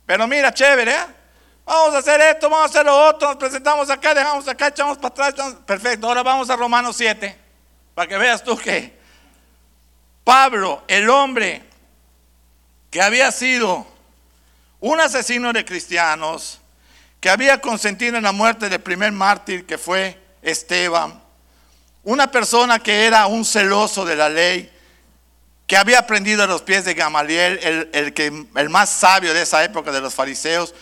[0.06, 1.19] Pero mira, chévere, ¿eh?
[1.70, 4.98] Vamos a hacer esto, vamos a hacer lo otro, nos presentamos acá, dejamos acá, echamos
[4.98, 5.56] para atrás.
[5.68, 7.38] Perfecto, ahora vamos a Romanos 7,
[7.94, 8.98] para que veas tú que
[10.24, 11.62] Pablo, el hombre
[12.90, 13.86] que había sido
[14.80, 16.60] un asesino de cristianos,
[17.20, 21.22] que había consentido en la muerte del primer mártir que fue Esteban,
[22.04, 24.76] una persona que era un celoso de la ley,
[25.68, 29.44] que había aprendido a los pies de Gamaliel, el, el, que, el más sabio de
[29.44, 30.74] esa época de los fariseos.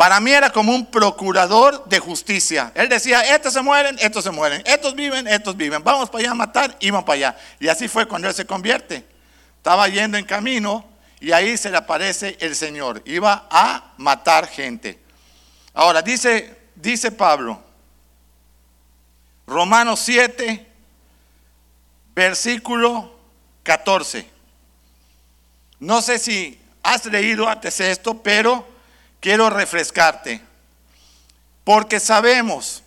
[0.00, 2.72] Para mí era como un procurador de justicia.
[2.74, 5.84] Él decía, estos se mueren, estos se mueren, estos viven, estos viven.
[5.84, 7.38] Vamos para allá a matar, iban para allá.
[7.58, 9.04] Y así fue cuando él se convierte.
[9.58, 10.88] Estaba yendo en camino
[11.20, 13.02] y ahí se le aparece el Señor.
[13.04, 14.98] Iba a matar gente.
[15.74, 17.62] Ahora, dice, dice Pablo,
[19.46, 20.66] Romanos 7,
[22.14, 23.18] versículo
[23.64, 24.26] 14.
[25.78, 28.79] No sé si has leído antes esto, pero
[29.20, 30.40] quiero refrescarte.
[31.64, 32.82] Porque sabemos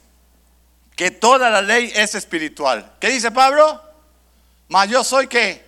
[0.96, 2.93] que toda la ley es espiritual.
[3.00, 3.82] ¿Qué dice Pablo?
[4.67, 5.63] Mas yo soy que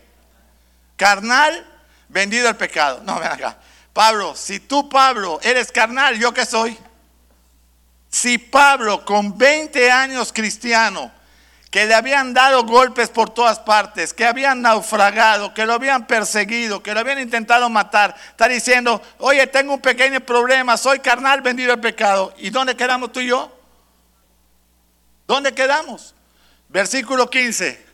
[0.97, 1.65] carnal
[2.09, 3.01] vendido al pecado.
[3.03, 3.57] No, ven acá.
[3.93, 6.77] Pablo, si tú, Pablo, eres carnal, ¿yo qué soy?
[8.09, 11.11] Si Pablo, con 20 años cristiano,
[11.75, 16.81] que le habían dado golpes por todas partes, que habían naufragado, que lo habían perseguido,
[16.81, 21.73] que lo habían intentado matar, está diciendo, oye, tengo un pequeño problema, soy carnal vendido
[21.73, 22.33] al pecado.
[22.37, 23.53] ¿Y dónde quedamos tú y yo?
[25.27, 26.15] ¿Dónde quedamos?
[26.69, 27.85] Versículo 15.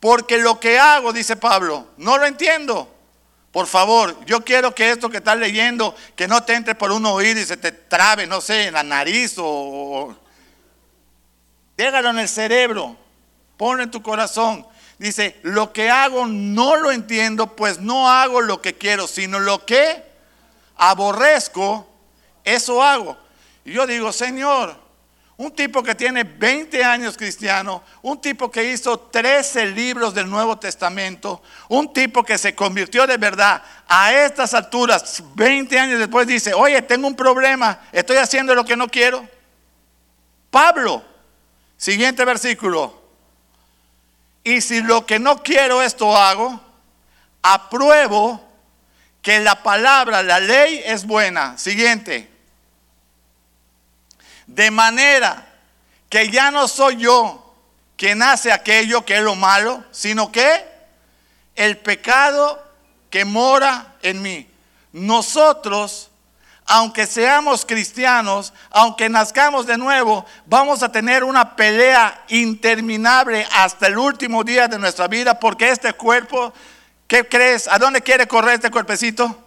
[0.00, 2.92] Porque lo que hago, dice Pablo, no lo entiendo.
[3.52, 7.06] Por favor, yo quiero que esto que estás leyendo, que no te entre por un
[7.06, 10.16] oído y se te trabe, no sé, en la nariz o
[11.76, 12.96] Déjalo en el cerebro,
[13.56, 14.66] ponlo en tu corazón.
[14.98, 19.66] Dice, lo que hago no lo entiendo, pues no hago lo que quiero, sino lo
[19.66, 20.04] que
[20.76, 21.88] aborrezco,
[22.44, 23.16] eso hago.
[23.64, 24.84] Y yo digo, Señor,
[25.36, 30.58] un tipo que tiene 20 años cristiano, un tipo que hizo 13 libros del Nuevo
[30.58, 36.54] Testamento, un tipo que se convirtió de verdad a estas alturas, 20 años después dice,
[36.54, 39.28] oye, tengo un problema, estoy haciendo lo que no quiero.
[40.50, 41.04] Pablo,
[41.84, 42.98] Siguiente versículo.
[44.42, 46.58] Y si lo que no quiero esto hago,
[47.42, 48.42] apruebo
[49.20, 51.58] que la palabra, la ley es buena.
[51.58, 52.30] Siguiente.
[54.46, 55.46] De manera
[56.08, 57.54] que ya no soy yo
[57.98, 60.64] quien hace aquello que es lo malo, sino que
[61.54, 62.66] el pecado
[63.10, 64.48] que mora en mí.
[64.92, 66.10] Nosotros
[66.66, 73.98] aunque seamos cristianos, aunque nazcamos de nuevo, vamos a tener una pelea interminable hasta el
[73.98, 76.52] último día de nuestra vida, porque este cuerpo,
[77.06, 77.68] ¿qué crees?
[77.68, 79.44] ¿A dónde quiere correr este cuerpecito?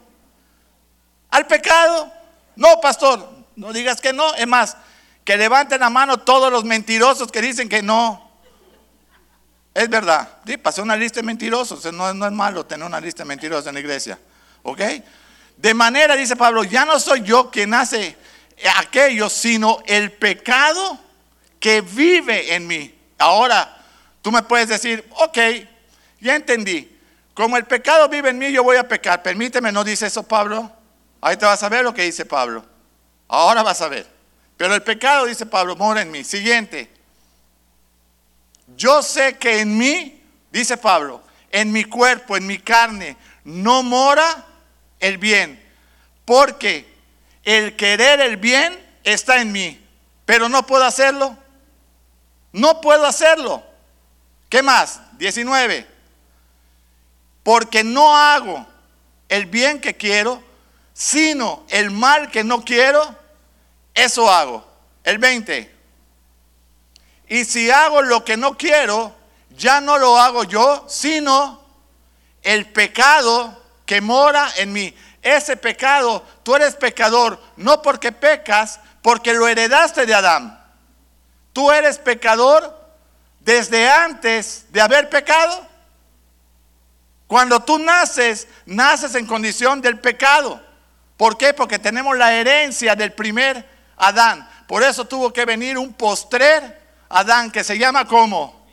[1.31, 2.11] ¿Al pecado?
[2.55, 4.33] No, pastor, no digas que no.
[4.35, 4.77] Es más,
[5.23, 8.31] que levanten la mano todos los mentirosos que dicen que no.
[9.73, 10.29] Es verdad.
[10.45, 11.91] Sí, pasó una lista de mentirosos.
[11.93, 14.19] No, no es malo tener una lista de mentirosos en la iglesia.
[14.63, 14.81] ¿Ok?
[15.57, 18.15] De manera, dice Pablo, ya no soy yo quien hace
[18.77, 20.99] aquello, sino el pecado
[21.59, 22.93] que vive en mí.
[23.17, 23.77] Ahora,
[24.21, 25.37] tú me puedes decir, ok,
[26.21, 26.95] ya entendí.
[27.33, 29.21] Como el pecado vive en mí, yo voy a pecar.
[29.21, 30.71] Permíteme, ¿no dice eso Pablo?
[31.21, 32.63] Ahí te vas a ver lo que dice Pablo.
[33.27, 34.07] Ahora vas a ver.
[34.57, 36.23] Pero el pecado, dice Pablo, mora en mí.
[36.23, 36.91] Siguiente.
[38.75, 44.45] Yo sé que en mí, dice Pablo, en mi cuerpo, en mi carne, no mora
[44.99, 45.63] el bien,
[46.25, 46.91] porque
[47.43, 49.81] el querer el bien está en mí,
[50.25, 51.37] pero no puedo hacerlo.
[52.51, 53.63] No puedo hacerlo.
[54.49, 54.99] ¿Qué más?
[55.17, 55.87] 19.
[57.43, 58.65] Porque no hago
[59.29, 60.43] el bien que quiero,
[60.93, 63.15] sino el mal que no quiero,
[63.93, 64.65] eso hago.
[65.03, 65.75] El 20.
[67.29, 69.15] Y si hago lo que no quiero,
[69.51, 71.61] ya no lo hago yo, sino
[72.41, 73.56] el pecado
[73.87, 74.93] que mora en mí.
[75.23, 80.63] Ese pecado, tú eres pecador, no porque pecas, porque lo heredaste de Adán.
[81.53, 82.77] Tú eres pecador
[83.39, 85.65] desde antes de haber pecado.
[87.25, 90.61] Cuando tú naces, naces en condición del pecado.
[91.15, 91.53] ¿Por qué?
[91.53, 94.47] Porque tenemos la herencia del primer Adán.
[94.67, 98.67] Por eso tuvo que venir un postrer Adán que se llama como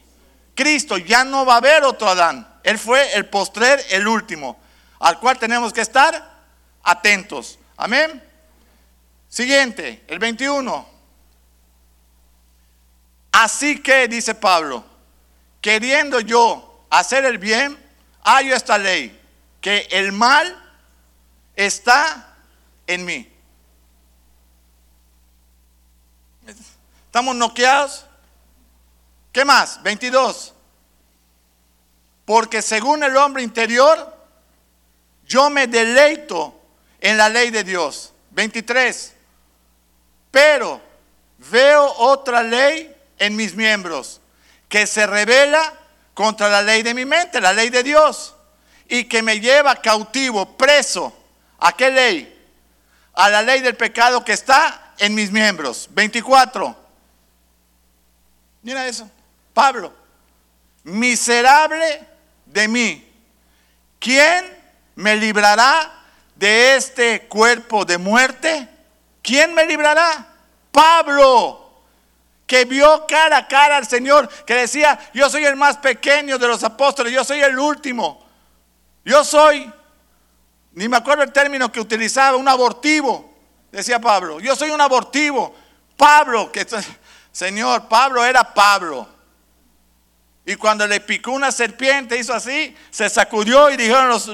[0.55, 0.99] Cristo.
[0.99, 2.47] Ya no va a haber otro Adán.
[2.65, 4.59] Él fue el postrer, el último,
[5.05, 6.33] al cual tenemos que estar
[6.83, 7.59] atentos.
[7.77, 8.27] Amén.
[9.29, 10.89] Siguiente, el 21.
[13.33, 14.83] Así que, dice Pablo,
[15.61, 17.79] queriendo yo hacer el bien,
[18.25, 19.21] hallo esta ley,
[19.61, 20.75] que el mal
[21.55, 22.35] está
[22.87, 23.31] en mí.
[27.05, 28.07] ¿Estamos noqueados?
[29.33, 29.83] ¿Qué más?
[29.83, 30.55] 22.
[32.25, 34.14] Porque según el hombre interior,
[35.27, 36.61] yo me deleito
[37.01, 38.13] en la ley de Dios.
[38.31, 39.15] 23.
[40.31, 40.81] Pero
[41.51, 44.21] veo otra ley en mis miembros
[44.69, 45.73] que se revela
[46.15, 48.35] contra la ley de mi mente, la ley de Dios,
[48.89, 51.13] y que me lleva cautivo, preso.
[51.59, 52.31] ¿A qué ley?
[53.15, 55.89] A la ley del pecado que está en mis miembros.
[55.91, 56.77] 24.
[58.63, 59.09] Mira eso.
[59.53, 59.95] Pablo,
[60.83, 62.07] miserable
[62.47, 63.13] de mí,
[64.01, 64.54] ¿quién
[64.95, 65.93] me librará
[66.37, 68.69] de este cuerpo de muerte?
[69.23, 70.27] ¿Quién me librará?
[70.71, 71.83] Pablo,
[72.47, 76.49] que vio cara a cara al Señor, que decía, yo soy el más pequeño de
[76.49, 78.27] los apóstoles, yo soy el último,
[79.05, 79.73] yo soy,
[80.73, 83.33] ni me acuerdo el término que utilizaba, un abortivo,
[83.71, 85.55] decía Pablo, yo soy un abortivo.
[85.97, 86.67] Pablo, que
[87.33, 89.09] Señor, Pablo era Pablo.
[90.47, 94.27] Y cuando le picó una serpiente, hizo así, se sacudió y dijeron los,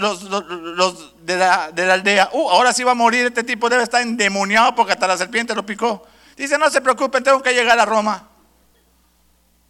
[1.25, 4.03] de, la, de, la, aldea, uh, ahora sí va a morir, este tipo debe estar
[4.03, 6.05] endemoniado porque hasta la serpiente lo picó.
[6.37, 8.29] Dice, no se preocupen, tengo que llegar a Roma.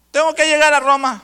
[0.09, 1.23] Tengo que llegar a Roma.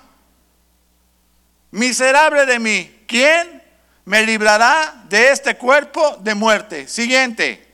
[1.71, 3.63] Miserable de mí, ¿quién
[4.06, 6.88] me librará de este cuerpo de muerte?
[6.88, 7.65] Siguiente.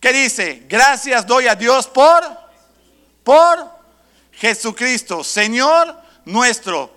[0.00, 0.64] ¿Qué dice?
[0.66, 2.22] Gracias doy a Dios por,
[3.22, 3.79] por
[4.40, 6.90] Jesucristo, Señor nuestro,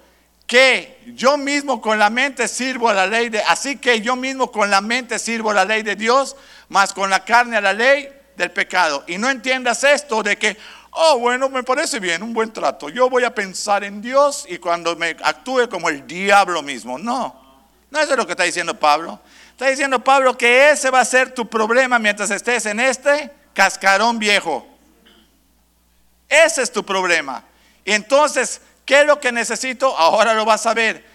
[0.48, 4.50] que yo mismo con la mente sirvo a la ley de, así que yo mismo
[4.50, 6.38] con la mente sirvo a la ley de Dios,
[6.70, 9.04] más con la carne a la ley del pecado.
[9.08, 10.56] Y no entiendas esto de que,
[10.92, 12.88] oh, bueno, me parece bien, un buen trato.
[12.88, 16.98] Yo voy a pensar en Dios y cuando me actúe como el diablo mismo.
[16.98, 17.36] No,
[17.92, 19.20] no eso es lo que está diciendo Pablo.
[19.52, 24.18] Está diciendo Pablo que ese va a ser tu problema mientras estés en este cascarón
[24.18, 24.73] viejo.
[26.34, 27.44] Ese es tu problema.
[27.86, 29.96] Y entonces, ¿qué es lo que necesito?
[29.96, 31.06] Ahora lo vas a ver.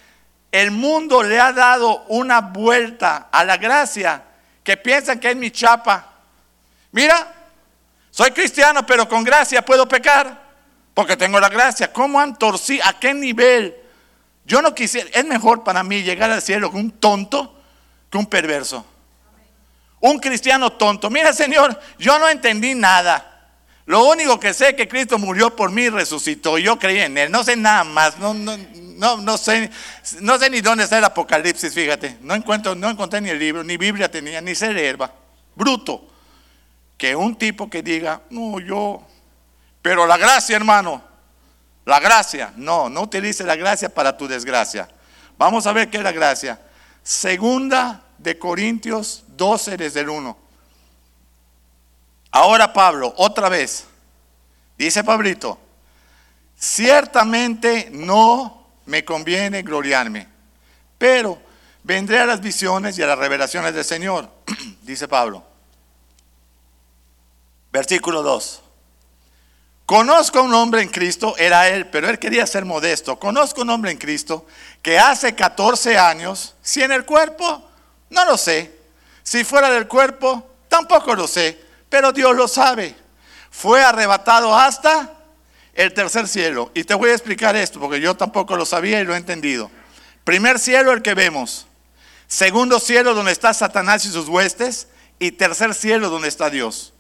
[0.53, 4.23] El mundo le ha dado una vuelta a la gracia
[4.63, 6.13] que piensan que es mi chapa.
[6.93, 7.35] Mira,
[8.11, 10.41] soy cristiano, pero con gracia puedo pecar
[10.95, 11.93] porque tengo la gracia.
[11.93, 12.85] ¿Cómo han torcido?
[12.87, 13.77] ¿A qué nivel?
[14.45, 17.61] Yo no quisiera, es mejor para mí llegar al cielo con un tonto
[18.11, 18.87] que un perverso.
[20.01, 21.11] Un cristiano tonto.
[21.11, 23.38] Mira, Señor, yo no entendí nada.
[23.89, 26.59] Lo único que sé es que Cristo murió por mí y resucitó.
[26.59, 27.33] Yo creí en Él.
[27.33, 28.19] No sé nada más.
[28.19, 29.71] No, no, no, no, sé,
[30.21, 32.19] no sé ni dónde está el Apocalipsis, fíjate.
[32.21, 35.11] No, encuentro, no encontré ni el libro, ni Biblia tenía, ni herba.
[35.55, 36.07] Bruto.
[36.99, 39.07] Que un tipo que diga, no, yo.
[39.81, 41.03] Pero la gracia, hermano.
[41.87, 42.53] La gracia.
[42.57, 44.87] No, no utilice la gracia para tu desgracia.
[45.39, 46.61] Vamos a ver qué es la gracia.
[47.03, 50.48] Segunda de Corintios 12 desde el 1.
[52.31, 53.87] Ahora Pablo, otra vez,
[54.77, 55.59] dice Pablito,
[56.59, 60.29] ciertamente no me conviene gloriarme,
[60.99, 61.41] pero
[61.83, 64.31] vendré a las visiones y a las revelaciones del Señor,
[64.83, 65.43] dice Pablo.
[67.73, 68.63] Versículo 2.
[69.87, 73.19] Conozco a un hombre en Cristo, era él, pero él quería ser modesto.
[73.19, 74.47] Conozco a un hombre en Cristo
[74.83, 77.63] que hace 14 años, si en el cuerpo,
[78.11, 78.79] no lo sé.
[79.23, 82.95] Si fuera del cuerpo, tampoco lo sé pero Dios lo sabe.
[83.51, 85.15] Fue arrebatado hasta
[85.75, 86.71] el tercer cielo.
[86.75, 89.71] Y te voy a explicar esto, porque yo tampoco lo sabía y lo he entendido.
[90.25, 91.67] Primer cielo, el que vemos.
[92.27, 94.89] Segundo cielo, donde está Satanás y sus huestes.
[95.19, 96.93] Y tercer cielo, donde está Dios.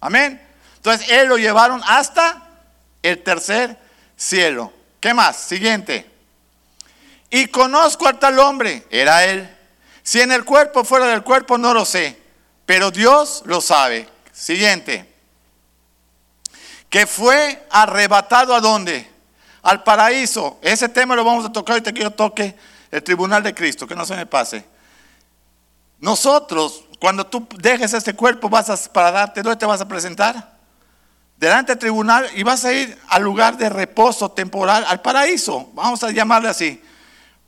[0.00, 0.42] Amén.
[0.76, 2.48] Entonces, él lo llevaron hasta
[3.02, 3.78] el tercer
[4.16, 4.72] cielo.
[5.00, 5.36] ¿Qué más?
[5.36, 6.10] Siguiente.
[7.30, 9.56] Y conozco a tal hombre, era él.
[10.02, 12.18] Si en el cuerpo, fuera del cuerpo, no lo sé.
[12.64, 14.08] Pero Dios lo sabe.
[14.36, 15.10] Siguiente.
[16.90, 19.10] Que fue arrebatado a dónde?
[19.62, 20.58] Al paraíso.
[20.60, 22.54] Ese tema lo vamos a tocar ahorita que yo toque
[22.90, 24.62] el tribunal de Cristo, que no se me pase.
[25.98, 30.54] Nosotros, cuando tú dejes este cuerpo, vas a, para darte, ¿dónde te vas a presentar?
[31.38, 36.04] Delante del tribunal y vas a ir al lugar de reposo temporal, al paraíso, vamos
[36.04, 36.82] a llamarle así.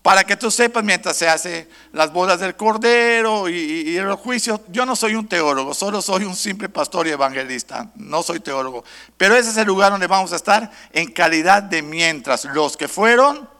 [0.08, 3.56] Para que tú sepas mientras se hace las bodas del Cordero y,
[3.90, 4.62] y, el juicio.
[4.68, 8.84] Yo no soy un teólogo, solo soy un simple pastor y evangelista, no soy teólogo.
[9.18, 12.88] Pero ese es el lugar donde vamos a estar en calidad de mientras los que
[12.88, 13.50] fueron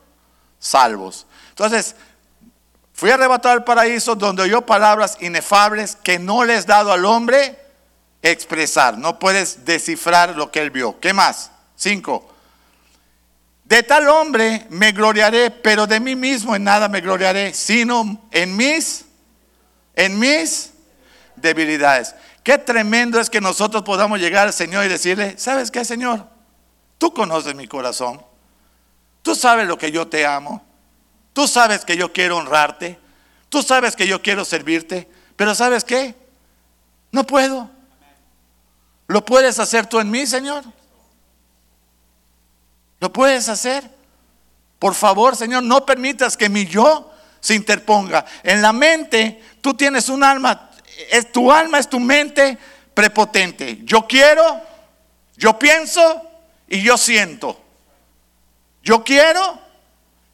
[0.59, 1.27] salvos.
[1.51, 1.95] Entonces,
[2.95, 7.59] fui arrebatado al paraíso donde oyó palabras inefables que no les dado al hombre
[8.23, 8.97] expresar.
[8.97, 10.99] No puedes descifrar lo que él vio.
[10.99, 11.51] ¿Qué más?
[11.77, 12.38] Cinco.
[13.69, 18.57] De tal hombre me gloriaré, pero de mí mismo en nada me gloriaré, sino en
[18.57, 19.05] mis,
[19.95, 20.73] en mis
[21.37, 22.15] debilidades.
[22.43, 26.27] Qué tremendo es que nosotros podamos llegar al Señor y decirle, ¿sabes qué, Señor?
[26.97, 28.25] Tú conoces mi corazón.
[29.21, 30.65] Tú sabes lo que yo te amo.
[31.35, 32.99] Tú sabes que yo quiero honrarte.
[33.51, 35.11] Tú sabes que yo quiero servirte.
[35.37, 36.15] Pero ¿sabes qué?
[37.13, 37.69] No puedo.
[39.09, 40.65] ¿Lo puedes hacer tú en mí, Señor?
[43.01, 43.89] ¿Lo puedes hacer?
[44.79, 48.25] Por favor, Señor, no permitas que mi yo se interponga.
[48.43, 50.71] En la mente, tú tienes un alma,
[51.11, 52.59] es, tu alma es tu mente
[52.95, 53.81] prepotente.
[53.85, 54.61] Yo quiero,
[55.37, 56.23] yo pienso
[56.69, 57.61] y yo siento.
[58.83, 59.59] Yo quiero,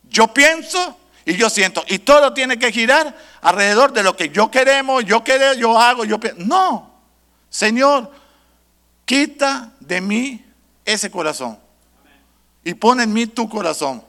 [0.04, 1.84] yo pienso y yo siento.
[1.88, 6.04] Y todo tiene que girar alrededor de lo que yo queremos, yo quiero, yo hago,
[6.04, 6.42] yo pienso.
[6.44, 6.94] No,
[7.50, 8.10] Señor,
[9.04, 10.44] quita de mí
[10.84, 11.63] ese corazón
[12.64, 14.02] y pon en mí tu corazón.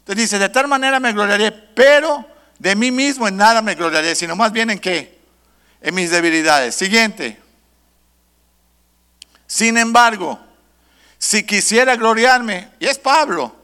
[0.00, 2.26] Entonces dice, de tal manera me gloriaré, pero
[2.58, 5.18] de mí mismo en nada me gloriaré, sino más bien en qué?
[5.80, 6.74] En mis debilidades.
[6.74, 7.40] Siguiente.
[9.46, 10.38] Sin embargo,
[11.18, 13.54] si quisiera gloriarme, y es Pablo,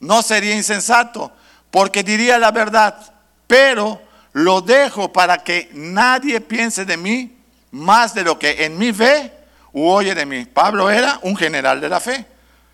[0.00, 1.32] no sería insensato,
[1.70, 3.14] porque diría la verdad,
[3.46, 4.02] pero
[4.32, 7.36] lo dejo para que nadie piense de mí
[7.70, 9.32] más de lo que en mí ve
[9.72, 10.44] u oye de mí.
[10.44, 12.26] Pablo era un general de la fe.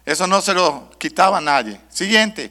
[0.04, 1.80] Eso no se lo quitaba a nadie.
[1.88, 2.50] Siguiente.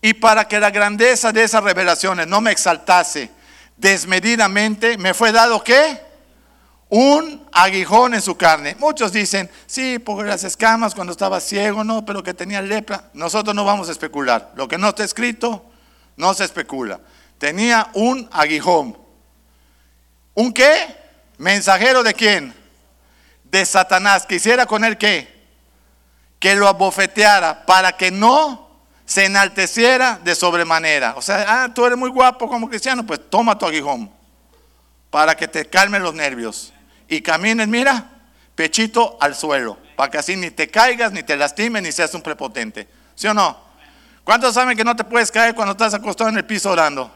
[0.00, 3.30] Y para que la grandeza de esas revelaciones no me exaltase
[3.76, 6.00] desmedidamente, me fue dado qué?
[6.88, 8.76] Un aguijón en su carne.
[8.78, 13.10] Muchos dicen, sí, por las escamas cuando estaba ciego, no, pero que tenía lepra.
[13.14, 14.52] Nosotros no vamos a especular.
[14.56, 15.64] Lo que no está escrito,
[16.16, 17.00] no se especula.
[17.38, 18.98] Tenía un aguijón.
[20.34, 20.96] ¿Un qué?
[21.38, 22.61] ¿Mensajero de quién?
[23.52, 25.30] De Satanás, quisiera con él que
[26.42, 28.68] que lo abofeteara para que no
[29.04, 31.14] se enalteciera de sobremanera.
[31.16, 34.10] O sea, ah, tú eres muy guapo como cristiano, pues toma tu aguijón
[35.08, 36.72] para que te calmen los nervios
[37.06, 38.10] y camines, mira,
[38.56, 42.22] pechito al suelo, para que así ni te caigas, ni te lastimes, ni seas un
[42.22, 42.88] prepotente.
[43.14, 43.56] ¿Sí o no?
[44.24, 47.08] ¿Cuántos saben que no te puedes caer cuando estás acostado en el piso orando?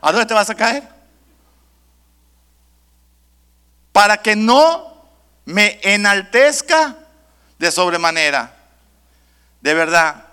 [0.00, 0.82] ¿A dónde te vas a caer?
[3.92, 4.97] Para que no
[5.48, 6.94] me enaltezca
[7.58, 8.54] de sobremanera.
[9.62, 10.26] De verdad.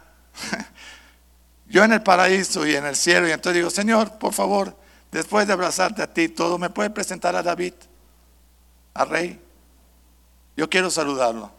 [1.68, 4.78] Yo en el paraíso y en el cielo, y entonces digo, Señor, por favor,
[5.12, 7.74] después de abrazarte a ti, todo, ¿me puede presentar a David,
[8.94, 9.42] al rey?
[10.58, 11.50] Yo quiero saludarlo.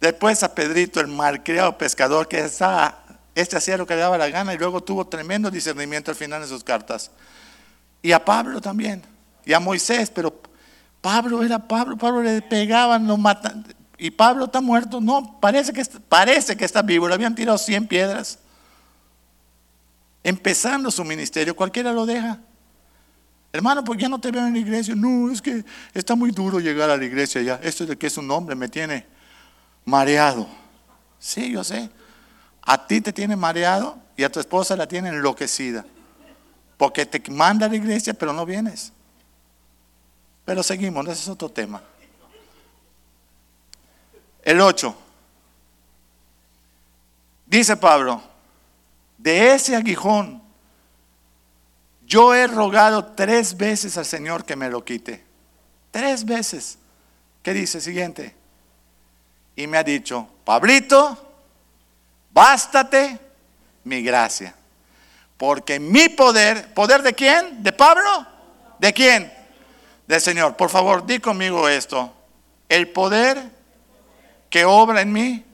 [0.00, 3.02] Después a Pedrito, el malcriado pescador, que estaba,
[3.34, 6.40] este hacía lo que le daba la gana y luego tuvo tremendo discernimiento al final
[6.40, 7.10] de sus cartas.
[8.00, 9.02] Y a Pablo también,
[9.44, 10.49] y a Moisés, pero
[11.00, 13.64] Pablo era Pablo, Pablo le pegaban, lo matan.
[13.96, 15.00] Y Pablo está muerto.
[15.00, 17.08] No, parece que, parece que está vivo.
[17.08, 18.38] Le habían tirado 100 piedras.
[20.22, 22.38] Empezando su ministerio, cualquiera lo deja.
[23.52, 24.94] Hermano, pues ya no te veo en la iglesia.
[24.94, 27.60] No, es que está muy duro llegar a la iglesia ya.
[27.62, 29.06] Esto de que es un hombre me tiene
[29.84, 30.46] mareado.
[31.18, 31.90] Sí, yo sé.
[32.62, 35.84] A ti te tiene mareado y a tu esposa la tiene enloquecida.
[36.76, 38.92] Porque te manda a la iglesia, pero no vienes.
[40.44, 41.82] Pero seguimos, ese es otro tema.
[44.42, 44.96] El 8.
[47.46, 48.22] Dice Pablo,
[49.18, 50.40] de ese aguijón
[52.10, 55.22] yo he rogado tres veces al Señor que me lo quite.
[55.92, 56.76] Tres veces.
[57.40, 57.80] ¿Qué dice?
[57.80, 58.34] Siguiente.
[59.54, 61.32] Y me ha dicho, Pablito,
[62.32, 63.16] bástate
[63.84, 64.56] mi gracia.
[65.36, 67.62] Porque mi poder, ¿poder de quién?
[67.62, 68.26] ¿De Pablo?
[68.80, 69.32] ¿De quién?
[70.10, 70.56] Del Señor.
[70.56, 72.12] Por favor, di conmigo esto.
[72.68, 73.50] El poder
[74.50, 75.44] que obra en mí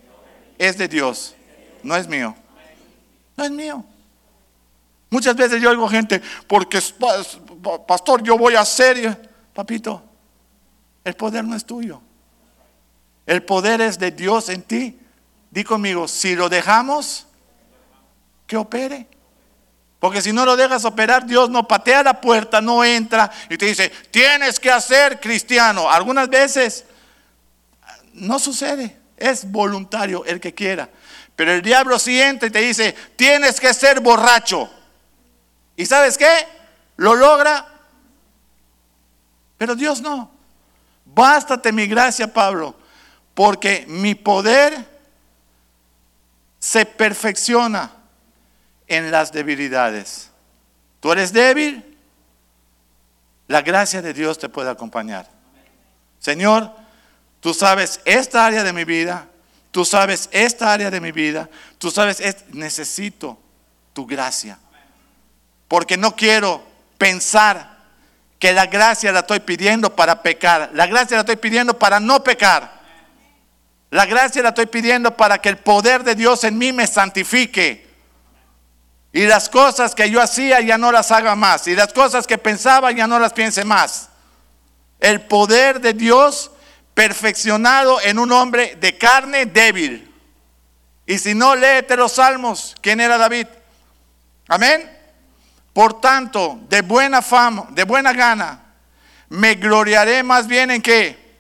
[0.59, 1.37] es de Dios,
[1.83, 2.35] no es mío.
[3.37, 3.85] No es mío.
[5.11, 6.81] Muchas veces yo oigo gente, porque
[7.87, 10.03] pastor, yo voy a hacer, papito,
[11.05, 12.01] el poder no es tuyo.
[13.27, 14.99] El poder es de Dios en ti.
[15.51, 17.27] Di conmigo, si lo dejamos,
[18.47, 19.07] que opere.
[20.07, 23.67] Porque si no lo dejas operar, Dios no patea la puerta, no entra y te
[23.67, 25.91] dice, tienes que hacer cristiano.
[25.91, 26.85] Algunas veces
[28.13, 30.89] no sucede, es voluntario el que quiera.
[31.35, 34.71] Pero el diablo sí entra y te dice, tienes que ser borracho.
[35.75, 36.47] ¿Y sabes qué?
[36.99, 37.67] Lo logra.
[39.59, 40.31] Pero Dios no.
[41.05, 42.77] Bástate mi gracia, Pablo,
[43.35, 44.87] porque mi poder
[46.61, 47.91] se perfecciona
[48.89, 50.31] en las debilidades.
[51.01, 51.97] Tú eres débil,
[53.49, 55.29] la gracia de Dios te puede acompañar.
[56.19, 56.73] Señor,
[57.41, 59.29] tú sabes esta área de mi vida,
[59.71, 62.23] tú sabes esta área de mi vida, tú sabes,
[62.53, 63.39] necesito
[63.93, 64.59] tu gracia.
[65.69, 66.63] Porque no quiero
[66.99, 67.77] pensar
[68.39, 70.71] que la gracia la estoy pidiendo para pecar.
[70.75, 72.77] La gracia la estoy pidiendo para no pecar.
[73.91, 77.86] La gracia la estoy pidiendo para que el poder de Dios en mí me santifique.
[79.17, 81.67] Y las cosas que yo hacía ya no las haga más.
[81.69, 84.11] Y las cosas que pensaba ya no las piense más.
[85.01, 86.51] El poder de Dios
[86.93, 90.15] perfeccionado en un hombre de carne débil.
[91.07, 92.77] Y si no, léete los salmos.
[92.83, 93.47] ¿Quién era David?
[94.49, 94.95] Amén.
[95.73, 98.65] Por tanto, de buena fama, de buena gana,
[99.31, 101.39] me gloriaré más bien en qué?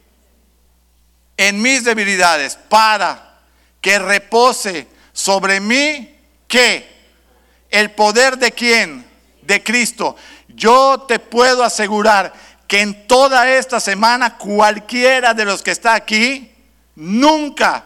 [1.36, 3.38] En mis debilidades, para
[3.82, 6.18] que repose sobre mí,
[6.48, 6.95] ¿qué?
[7.70, 9.06] El poder de quién?
[9.42, 10.16] De Cristo.
[10.48, 12.32] Yo te puedo asegurar
[12.66, 16.52] que en toda esta semana cualquiera de los que está aquí,
[16.94, 17.84] nunca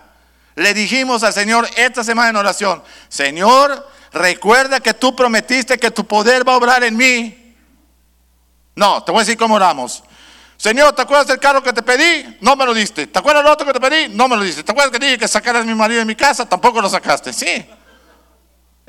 [0.55, 6.07] le dijimos al Señor esta semana en oración, Señor, recuerda que tú prometiste que tu
[6.07, 7.55] poder va a obrar en mí.
[8.75, 10.03] No, te voy a decir cómo oramos.
[10.57, 12.37] Señor, ¿te acuerdas del carro que te pedí?
[12.41, 13.07] No me lo diste.
[13.07, 14.15] ¿Te acuerdas del otro que te pedí?
[14.15, 14.63] No me lo diste.
[14.63, 16.47] ¿Te acuerdas que dije que sacaras a mi marido de mi casa?
[16.47, 17.33] Tampoco lo sacaste.
[17.33, 17.65] Sí.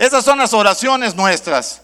[0.01, 1.83] Esas son las oraciones nuestras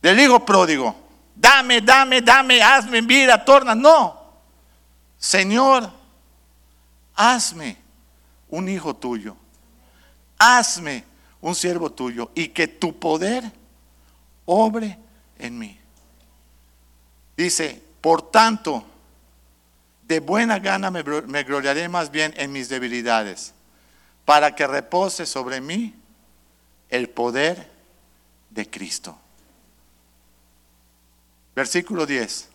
[0.00, 0.94] del hijo pródigo.
[1.34, 3.74] Dame, dame, dame, hazme vida, torna.
[3.74, 4.22] No.
[5.18, 5.90] Señor,
[7.16, 7.76] hazme
[8.48, 9.36] un hijo tuyo.
[10.38, 11.04] Hazme
[11.40, 13.50] un siervo tuyo y que tu poder
[14.44, 14.96] obre
[15.40, 15.76] en mí.
[17.36, 18.84] Dice, por tanto,
[20.02, 23.54] de buena gana me, me gloriaré más bien en mis debilidades,
[24.24, 25.98] para que repose sobre mí
[26.88, 27.70] el poder
[28.50, 29.18] de Cristo.
[31.54, 32.48] Versículo 10.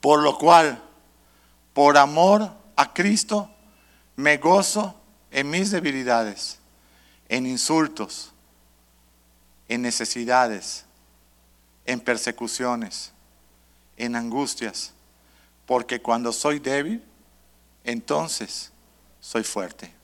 [0.00, 0.82] Por lo cual,
[1.72, 3.50] por amor a Cristo,
[4.16, 6.58] me gozo en mis debilidades,
[7.28, 8.32] en insultos,
[9.68, 10.84] en necesidades,
[11.86, 13.12] en persecuciones,
[13.96, 14.92] en angustias,
[15.66, 17.02] porque cuando soy débil,
[17.82, 18.70] entonces
[19.20, 20.03] soy fuerte.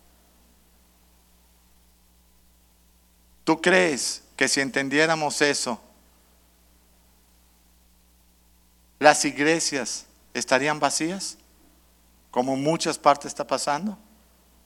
[3.50, 5.80] ¿Tú crees que si entendiéramos eso,
[9.00, 11.36] las iglesias estarían vacías,
[12.30, 13.98] como muchas partes está pasando?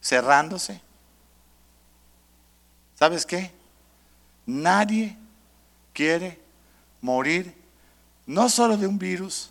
[0.02, 0.82] cerrándose.
[2.94, 3.50] ¿Sabes qué?
[4.44, 5.16] Nadie
[5.94, 6.38] quiere
[7.00, 7.56] morir
[8.26, 9.50] no solo de un virus,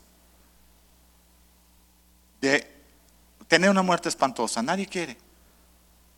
[2.39, 2.71] de
[3.47, 5.17] tener una muerte espantosa, nadie quiere,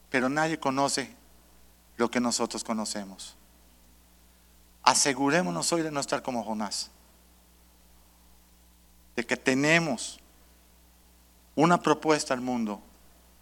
[0.10, 1.16] pero nadie conoce
[1.98, 3.36] lo que nosotros conocemos.
[4.84, 6.92] Asegurémonos hoy de no estar como Jonás,
[9.16, 10.20] de que tenemos
[11.56, 12.82] una propuesta al mundo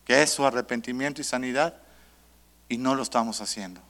[0.06, 1.76] que es su arrepentimiento y sanidad,
[2.70, 3.82] y no lo estamos haciendo.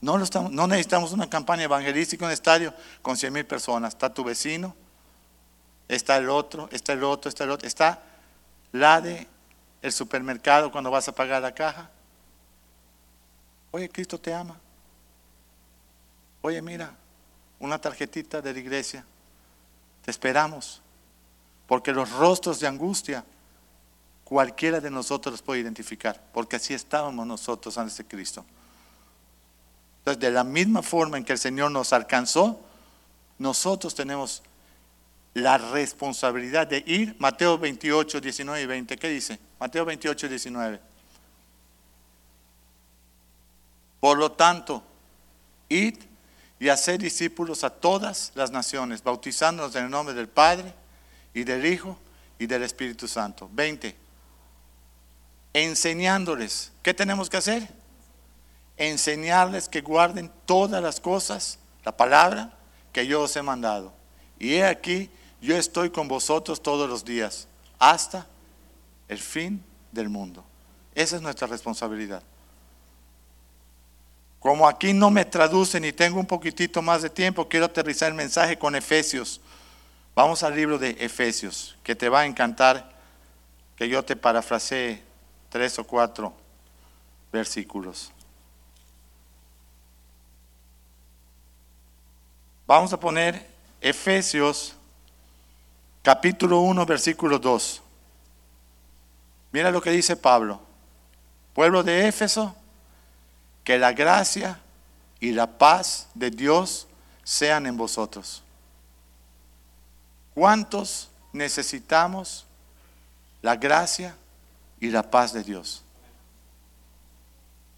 [0.00, 3.94] No, lo estamos, no necesitamos una campaña evangelística en un estadio con 100 mil personas.
[3.94, 4.74] Está tu vecino,
[5.88, 7.66] está el otro, está el otro, está el otro.
[7.66, 8.02] Está
[8.72, 9.26] la de
[9.80, 11.90] el supermercado cuando vas a pagar la caja.
[13.74, 14.56] Oye, Cristo te ama.
[16.42, 16.94] Oye, mira,
[17.58, 19.04] una tarjetita de la iglesia.
[20.04, 20.80] Te esperamos.
[21.66, 23.24] Porque los rostros de angustia
[24.22, 28.44] cualquiera de nosotros los puede identificar, porque así estábamos nosotros antes de Cristo.
[29.98, 32.60] Entonces, de la misma forma en que el Señor nos alcanzó,
[33.38, 34.44] nosotros tenemos
[35.32, 37.16] la responsabilidad de ir.
[37.18, 39.40] Mateo 28, 19 y 20, ¿qué dice?
[39.58, 40.93] Mateo 28, 19.
[44.04, 44.82] Por lo tanto,
[45.70, 45.96] id
[46.60, 50.74] y hacer discípulos a todas las naciones, bautizándonos en el nombre del Padre
[51.32, 51.98] y del Hijo
[52.38, 53.48] y del Espíritu Santo.
[53.50, 53.96] 20
[55.54, 56.70] enseñándoles.
[56.82, 57.66] ¿Qué tenemos que hacer?
[58.76, 62.52] Enseñarles que guarden todas las cosas, la palabra
[62.92, 63.94] que yo os he mandado.
[64.38, 67.48] Y he aquí, yo estoy con vosotros todos los días,
[67.78, 68.26] hasta
[69.08, 70.44] el fin del mundo.
[70.94, 72.22] Esa es nuestra responsabilidad.
[74.44, 78.14] Como aquí no me traducen y tengo un poquitito más de tiempo, quiero aterrizar el
[78.14, 79.40] mensaje con Efesios.
[80.14, 82.92] Vamos al libro de Efesios, que te va a encantar
[83.74, 85.02] que yo te parafrasee
[85.48, 86.34] tres o cuatro
[87.32, 88.12] versículos.
[92.66, 93.48] Vamos a poner
[93.80, 94.76] Efesios
[96.02, 97.82] capítulo 1, versículo 2.
[99.52, 100.60] Mira lo que dice Pablo.
[101.54, 102.54] Pueblo de Éfeso,
[103.64, 104.60] que la gracia
[105.18, 106.86] y la paz de Dios
[107.24, 108.42] sean en vosotros.
[110.34, 112.44] ¿Cuántos necesitamos
[113.40, 114.16] la gracia
[114.78, 115.82] y la paz de Dios?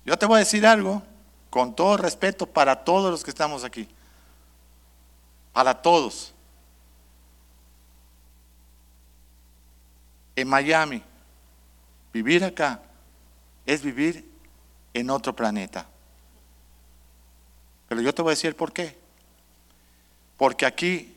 [0.04, 1.02] Yo te voy a decir algo
[1.50, 3.88] con todo respeto para todos los que estamos aquí.
[5.52, 6.32] Para todos.
[10.34, 11.02] En Miami,
[12.12, 12.80] vivir acá
[13.64, 14.35] es vivir
[15.00, 15.86] en otro planeta.
[17.86, 18.96] Pero yo te voy a decir por qué.
[20.38, 21.14] Porque aquí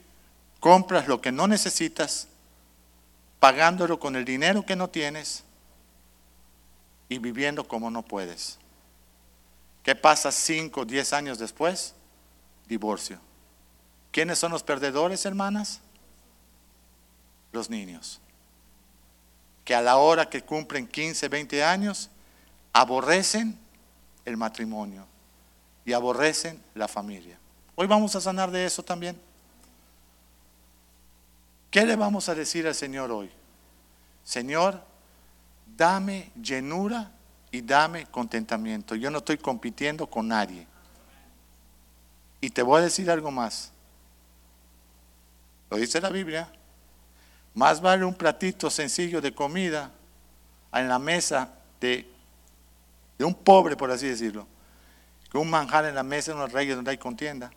[0.59, 2.27] compras lo que no necesitas,
[3.39, 5.45] pagándolo con el dinero que no tienes
[7.07, 8.59] y viviendo como no puedes.
[9.81, 11.95] ¿Qué pasa 5, 10 años después?
[12.67, 13.17] Divorcio.
[14.11, 15.79] ¿Quiénes son los perdedores, hermanas?
[17.53, 18.19] Los niños.
[19.63, 22.09] Que a la hora que cumplen 15, 20 años,
[22.73, 23.57] aborrecen
[24.29, 25.05] el matrimonio
[25.83, 27.37] y aborrecen la familia.
[27.75, 29.19] Hoy vamos a sanar de eso también.
[31.71, 33.29] ¿Qué le vamos a decir al Señor hoy?
[34.23, 34.81] Señor,
[35.77, 37.11] dame llenura
[37.51, 38.95] y dame contentamiento.
[38.95, 40.67] Yo no estoy compitiendo con nadie.
[42.41, 43.71] Y te voy a decir algo más.
[45.69, 46.51] Lo dice la Biblia.
[47.53, 49.91] Más vale un platito sencillo de comida
[50.71, 52.07] en la mesa de,
[53.19, 54.47] de un pobre, por así decirlo,
[55.29, 57.51] que un manjar en la mesa de unos reyes donde hay contienda.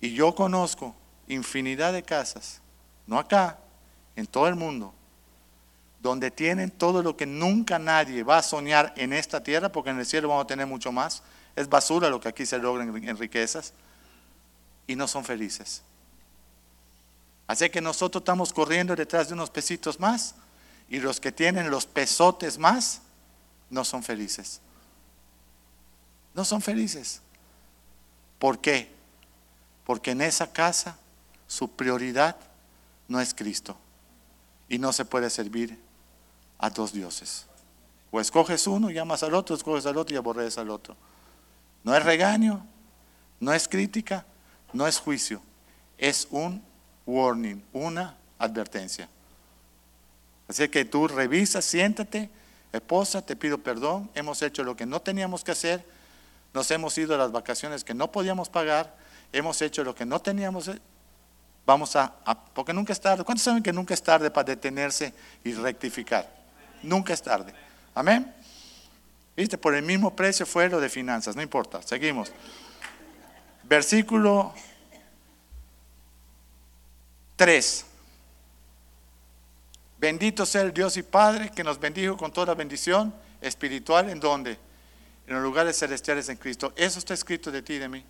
[0.00, 0.94] Y yo conozco
[1.26, 2.60] infinidad de casas,
[3.06, 3.58] no acá,
[4.14, 4.92] en todo el mundo,
[6.00, 9.98] donde tienen todo lo que nunca nadie va a soñar en esta tierra, porque en
[9.98, 11.22] el cielo vamos a tener mucho más.
[11.56, 13.72] Es basura lo que aquí se logra en riquezas.
[14.86, 15.82] Y no son felices.
[17.48, 20.34] Así que nosotros estamos corriendo detrás de unos pesitos más
[20.88, 23.02] y los que tienen los pesotes más
[23.70, 24.60] no son felices.
[26.34, 27.20] No son felices.
[28.38, 28.90] ¿Por qué?
[29.84, 30.96] Porque en esa casa
[31.46, 32.36] su prioridad
[33.08, 33.76] no es Cristo
[34.68, 35.78] y no se puede servir
[36.58, 37.46] a dos dioses.
[38.10, 40.96] O escoges uno y amas al otro, escoges al otro y aborreces al otro.
[41.84, 42.64] No es regaño,
[43.40, 44.24] no es crítica,
[44.72, 45.42] no es juicio,
[45.96, 46.62] es un
[47.06, 49.08] warning, una advertencia.
[50.46, 52.30] Así que tú revisas, siéntate,
[52.72, 55.84] esposa, te pido perdón, hemos hecho lo que no teníamos que hacer,
[56.54, 58.94] nos hemos ido a las vacaciones que no podíamos pagar,
[59.32, 60.70] hemos hecho lo que no teníamos,
[61.66, 63.24] vamos a, a porque nunca es tarde.
[63.24, 65.12] ¿Cuántos saben que nunca es tarde para detenerse
[65.44, 66.28] y rectificar?
[66.82, 67.52] Nunca es tarde.
[67.94, 68.34] Amén.
[69.36, 72.32] Viste, por el mismo precio fue lo de finanzas, no importa, seguimos.
[73.62, 74.52] Versículo
[77.36, 77.87] 3.
[79.98, 84.08] Bendito sea el Dios y Padre que nos bendijo con toda bendición espiritual.
[84.10, 84.58] ¿En dónde?
[85.26, 86.72] En los lugares celestiales en Cristo.
[86.76, 88.04] Eso está escrito de ti y de mí.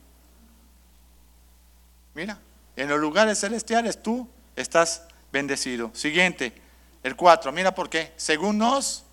[2.14, 2.39] Mira,
[2.76, 5.91] en los lugares celestiales tú estás bendecido.
[5.95, 6.53] Siguiente,
[7.03, 7.53] el 4.
[7.53, 8.12] Mira por qué.
[8.16, 9.05] Según nos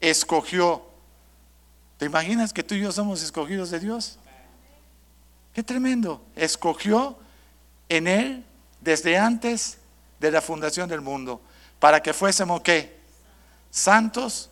[0.00, 0.86] escogió.
[1.98, 4.18] ¿Te imaginas que tú y yo somos escogidos de Dios?
[5.54, 6.24] Qué tremendo.
[6.34, 7.18] Escogió
[7.88, 8.44] en Él
[8.80, 9.78] desde antes
[10.18, 11.40] de la fundación del mundo,
[11.82, 12.96] para que fuésemos qué?
[13.68, 14.50] Santos,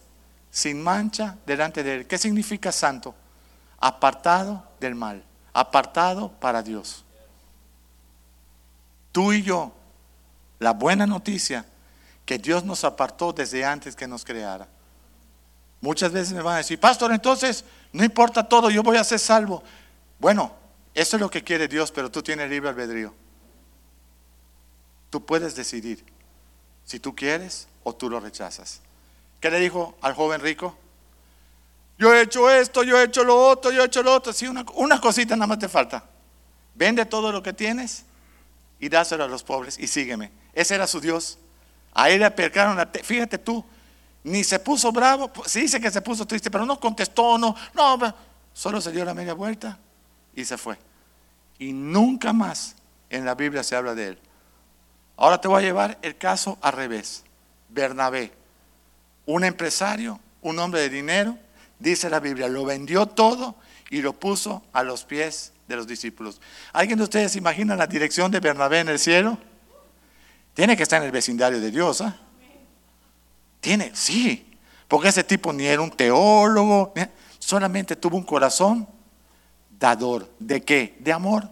[0.51, 2.07] sin mancha, delante de Él.
[2.09, 3.14] ¿Qué significa santo?
[3.78, 5.22] Apartado del mal,
[5.53, 7.05] apartado para Dios.
[9.12, 9.72] Tú y yo,
[10.59, 11.64] la buena noticia,
[12.26, 14.66] que Dios nos apartó desde antes que nos creara.
[15.81, 19.20] Muchas veces me van a decir, pastor, entonces no importa todo, yo voy a ser
[19.20, 19.62] salvo.
[20.18, 20.53] Bueno,
[20.95, 23.14] eso es lo que quiere Dios, pero tú tienes libre albedrío.
[25.11, 26.05] Tú puedes decidir
[26.91, 28.80] si tú quieres o tú lo rechazas.
[29.38, 30.76] ¿Qué le dijo al joven rico?
[31.97, 34.32] Yo he hecho esto, yo he hecho lo otro, yo he hecho lo otro.
[34.32, 36.03] Sí, una, una cosita nada más te falta.
[36.74, 38.07] Vende todo lo que tienes
[38.80, 40.32] y dáselo a los pobres y sígueme.
[40.53, 41.38] Ese era su Dios.
[41.95, 43.64] A él le percaron, fíjate tú,
[44.24, 48.14] ni se puso bravo, se dice que se puso triste, pero no contestó, no, no,
[48.53, 49.78] solo se dio la media vuelta
[50.34, 50.76] y se fue.
[51.57, 52.74] Y nunca más
[53.11, 54.18] en la Biblia se habla de él.
[55.21, 57.25] Ahora te voy a llevar el caso al revés.
[57.68, 58.33] Bernabé,
[59.27, 61.37] un empresario, un hombre de dinero,
[61.79, 63.55] dice la Biblia, lo vendió todo
[63.91, 66.41] y lo puso a los pies de los discípulos.
[66.73, 69.37] ¿Alguien de ustedes imagina la dirección de Bernabé en el cielo?
[70.55, 72.01] Tiene que estar en el vecindario de Dios.
[72.01, 72.16] ¿ah?
[73.61, 74.57] Tiene, sí,
[74.89, 77.11] porque ese tipo ni era un teólogo, ¿eh?
[77.39, 78.89] solamente tuvo un corazón
[79.79, 80.31] dador.
[80.39, 80.97] ¿De qué?
[80.99, 81.47] De amor.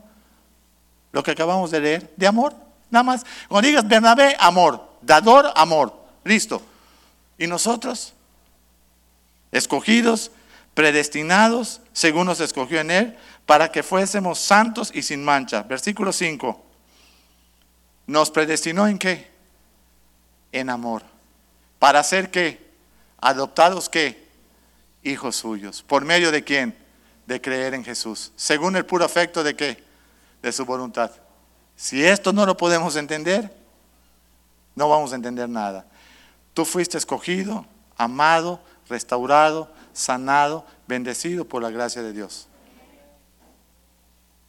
[1.12, 2.67] Lo que acabamos de leer, de amor.
[2.90, 3.24] Nada más.
[3.48, 4.88] Cuando digas Bernabé, amor.
[5.02, 5.94] Dador, amor.
[6.24, 6.62] Listo.
[7.38, 8.14] ¿Y nosotros?
[9.52, 10.30] Escogidos,
[10.74, 13.16] predestinados, según nos escogió en Él,
[13.46, 15.62] para que fuésemos santos y sin mancha.
[15.62, 16.64] Versículo 5.
[18.06, 19.30] ¿Nos predestinó en qué?
[20.52, 21.02] En amor.
[21.78, 22.66] ¿Para ser qué?
[23.20, 24.26] Adoptados qué?
[25.02, 25.82] Hijos suyos.
[25.82, 26.76] ¿Por medio de quién?
[27.26, 28.32] De creer en Jesús.
[28.36, 29.82] Según el puro afecto de qué?
[30.42, 31.10] De su voluntad.
[31.78, 33.54] Si esto no lo podemos entender,
[34.74, 35.86] no vamos a entender nada.
[36.52, 37.64] Tú fuiste escogido,
[37.96, 42.48] amado, restaurado, sanado, bendecido por la gracia de Dios.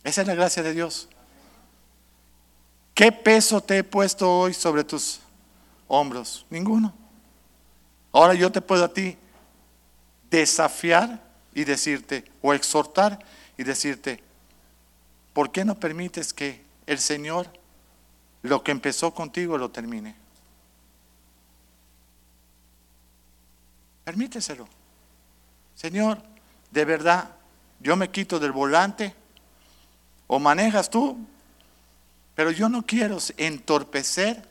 [0.04, 1.08] Esa es la gracia de Dios.
[2.96, 5.20] ¿Qué peso te he puesto hoy sobre tus
[5.88, 6.48] hombros?
[6.50, 6.92] Ninguno.
[8.12, 9.16] Ahora yo te puedo a ti
[10.32, 11.22] desafiar
[11.54, 13.20] y decirte, o exhortar
[13.56, 14.24] y decirte,
[15.32, 17.48] ¿por qué no permites que el Señor
[18.42, 20.16] lo que empezó contigo lo termine?
[24.04, 24.68] Permíteselo.
[25.76, 26.20] Señor,
[26.72, 27.30] de verdad,
[27.80, 29.16] yo me quito del volante
[30.26, 31.16] o manejas tú,
[32.34, 34.44] pero yo no quiero entorpecer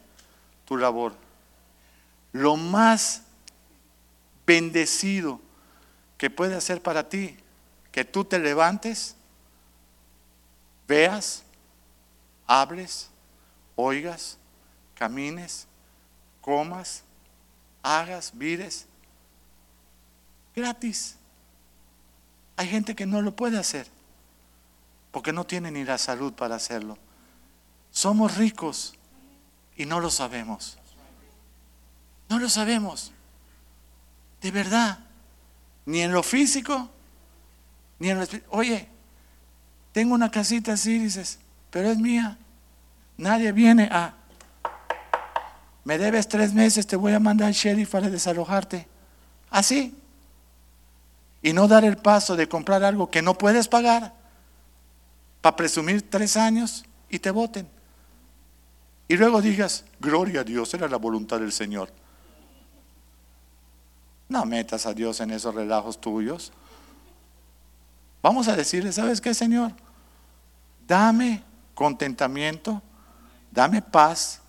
[0.65, 1.17] tu labor.
[2.33, 3.23] Lo más
[4.47, 5.41] bendecido
[6.17, 7.37] que puede hacer para ti,
[7.91, 9.17] que tú te levantes,
[10.87, 11.43] veas,
[12.49, 13.11] hables,
[13.77, 14.39] oigas,
[14.97, 15.69] camines,
[16.41, 17.05] comas,
[17.83, 18.87] hagas, vires,
[20.57, 21.15] gratis.
[22.57, 23.87] Hay gente que no lo puede hacer
[25.13, 26.99] porque no tiene ni la salud para hacerlo.
[27.93, 28.95] Somos ricos
[29.77, 30.79] y no lo sabemos.
[32.29, 33.13] No lo sabemos.
[34.41, 34.99] De verdad.
[35.87, 36.91] Ni en lo físico,
[37.99, 38.89] ni en lo Oye,
[39.93, 41.39] tengo una casita así, dices,
[41.71, 42.39] pero es mía.
[43.17, 44.15] Nadie viene a...
[45.85, 48.87] Me debes tres meses, te voy a mandar al sheriff para desalojarte.
[49.51, 49.95] Así.
[51.43, 54.13] Y no dar el paso de comprar algo que no puedes pagar
[55.41, 57.69] para presumir tres años y te voten.
[59.09, 61.91] Y luego digas, gloria a Dios, era la voluntad del Señor.
[64.29, 66.53] No metas a Dios en esos relajos tuyos.
[68.21, 69.73] Vamos a decirle, ¿sabes qué, Señor?
[70.87, 71.43] Dame
[71.79, 72.83] contentamiento,
[73.53, 74.41] dame paz,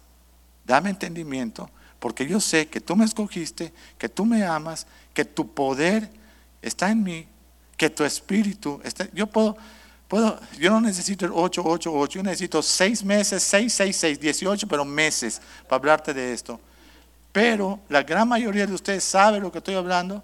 [0.65, 1.69] dame entendimiento,
[1.99, 6.09] porque yo sé que tú me escogiste, que tú me amas, que tu poder
[6.59, 7.27] está en mí,
[7.77, 9.07] que tu espíritu está.
[9.13, 9.55] Yo puedo,
[10.07, 14.19] puedo, yo no necesito el 8, 8, 8, yo necesito 6 meses, 6, 6, 6,
[14.19, 16.59] 18, pero meses para hablarte de esto.
[17.31, 20.23] Pero la gran mayoría de ustedes sabe lo que estoy hablando,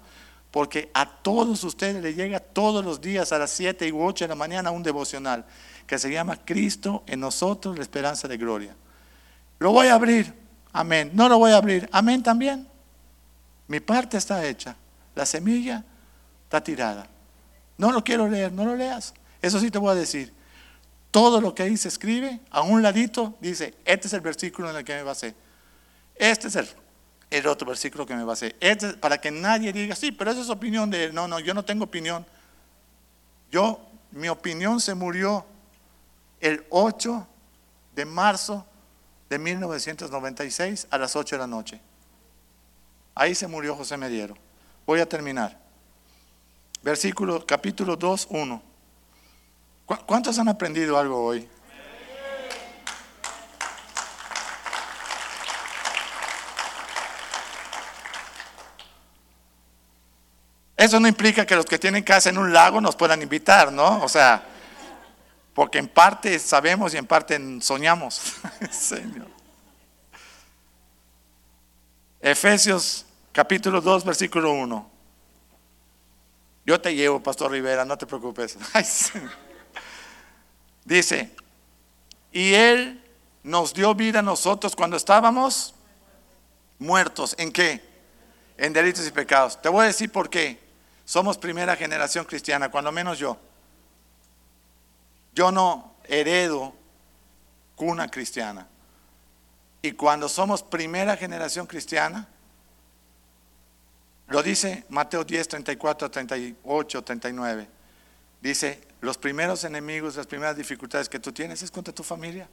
[0.50, 4.28] porque a todos ustedes les llega todos los días a las 7 u 8 de
[4.28, 5.44] la mañana un devocional
[5.86, 8.74] que se llama Cristo en nosotros, la esperanza de gloria.
[9.58, 10.34] Lo voy a abrir,
[10.72, 11.10] amén.
[11.14, 12.66] No lo voy a abrir, amén también.
[13.68, 14.76] Mi parte está hecha.
[15.14, 15.84] La semilla
[16.44, 17.06] está tirada.
[17.78, 19.14] No lo quiero leer, no lo leas.
[19.40, 20.32] Eso sí te voy a decir.
[21.10, 24.76] Todo lo que ahí se escribe, a un ladito, dice, este es el versículo en
[24.76, 25.34] el que me basé.
[26.16, 26.68] Este es el
[27.30, 28.54] el otro versículo que me basé.
[28.60, 31.14] Este, para que nadie diga, sí, pero esa es opinión de él.
[31.14, 32.24] No, no, yo no tengo opinión.
[33.50, 33.80] Yo,
[34.12, 35.44] mi opinión se murió
[36.40, 37.26] el 8
[37.94, 38.66] de marzo
[39.28, 41.80] de 1996 a las 8 de la noche.
[43.14, 44.36] Ahí se murió José Mediero.
[44.86, 45.58] Voy a terminar.
[46.82, 48.62] Versículo, capítulo 2, 1.
[50.06, 51.48] ¿Cuántos han aprendido algo hoy?
[60.76, 64.02] Eso no implica que los que tienen casa en un lago nos puedan invitar, ¿no?
[64.02, 64.44] O sea,
[65.56, 68.34] porque en parte sabemos y en parte soñamos.
[68.70, 69.26] Señor.
[72.20, 74.90] Efesios capítulo 2, versículo 1.
[76.66, 78.58] Yo te llevo, Pastor Rivera, no te preocupes.
[80.84, 81.34] Dice,
[82.32, 83.02] y Él
[83.42, 85.74] nos dio vida a nosotros cuando estábamos
[86.78, 87.34] muertos.
[87.38, 87.82] ¿En qué?
[88.58, 89.62] En delitos y pecados.
[89.62, 90.60] Te voy a decir por qué.
[91.06, 93.38] Somos primera generación cristiana, cuando menos yo.
[95.36, 96.74] Yo no heredo
[97.76, 98.66] cuna cristiana.
[99.82, 102.26] Y cuando somos primera generación cristiana,
[104.28, 107.68] lo dice Mateo 10, 34, 38, 39.
[108.40, 112.48] Dice, los primeros enemigos, las primeras dificultades que tú tienes es contra tu familia.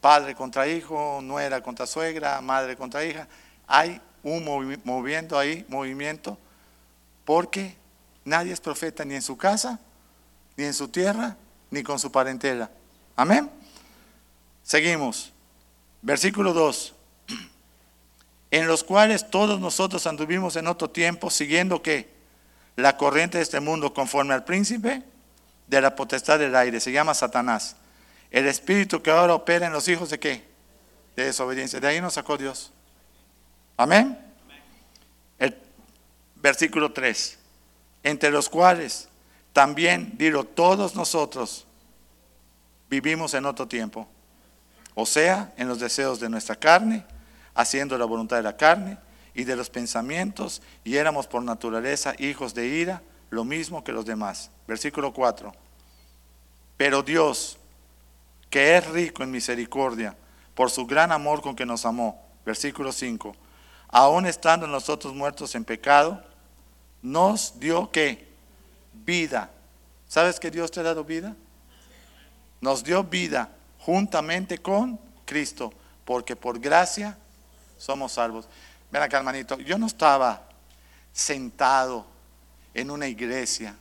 [0.00, 3.26] Padre contra hijo, nuera contra suegra, madre contra hija.
[3.66, 6.38] Hay un movi- moviendo ahí, movimiento,
[7.24, 7.76] porque
[8.24, 9.80] nadie es profeta ni en su casa,
[10.56, 11.36] ni en su tierra,
[11.70, 12.70] ni con su parentela.
[13.16, 13.50] Amén.
[14.62, 15.32] Seguimos.
[16.02, 16.94] Versículo 2.
[18.52, 22.10] En los cuales todos nosotros anduvimos en otro tiempo, siguiendo que
[22.74, 25.04] la corriente de este mundo conforme al príncipe
[25.68, 27.76] de la potestad del aire, se llama Satanás.
[28.30, 30.44] El espíritu que ahora opera en los hijos de qué?
[31.14, 31.78] De desobediencia.
[31.78, 32.72] De ahí nos sacó Dios.
[33.76, 34.18] Amén.
[35.38, 35.56] El
[36.36, 37.38] versículo 3.
[38.02, 39.08] Entre los cuales
[39.52, 41.66] también, dilo, todos nosotros
[42.88, 44.08] vivimos en otro tiempo.
[44.94, 47.04] O sea, en los deseos de nuestra carne,
[47.54, 48.98] haciendo la voluntad de la carne
[49.34, 54.04] y de los pensamientos, y éramos por naturaleza hijos de ira, lo mismo que los
[54.04, 54.50] demás.
[54.66, 55.52] Versículo 4.
[56.76, 57.58] Pero Dios,
[58.48, 60.16] que es rico en misericordia,
[60.54, 62.22] por su gran amor con que nos amó.
[62.44, 63.34] Versículo 5.
[63.88, 66.22] Aún estando nosotros muertos en pecado,
[67.02, 68.29] nos dio que
[68.92, 69.50] vida.
[70.08, 71.36] ¿Sabes que Dios te ha dado vida?
[72.60, 75.72] Nos dio vida juntamente con Cristo,
[76.04, 77.16] porque por gracia
[77.78, 78.48] somos salvos.
[78.90, 80.46] Ven acá, hermanito, yo no estaba
[81.12, 82.06] sentado
[82.74, 83.74] en una iglesia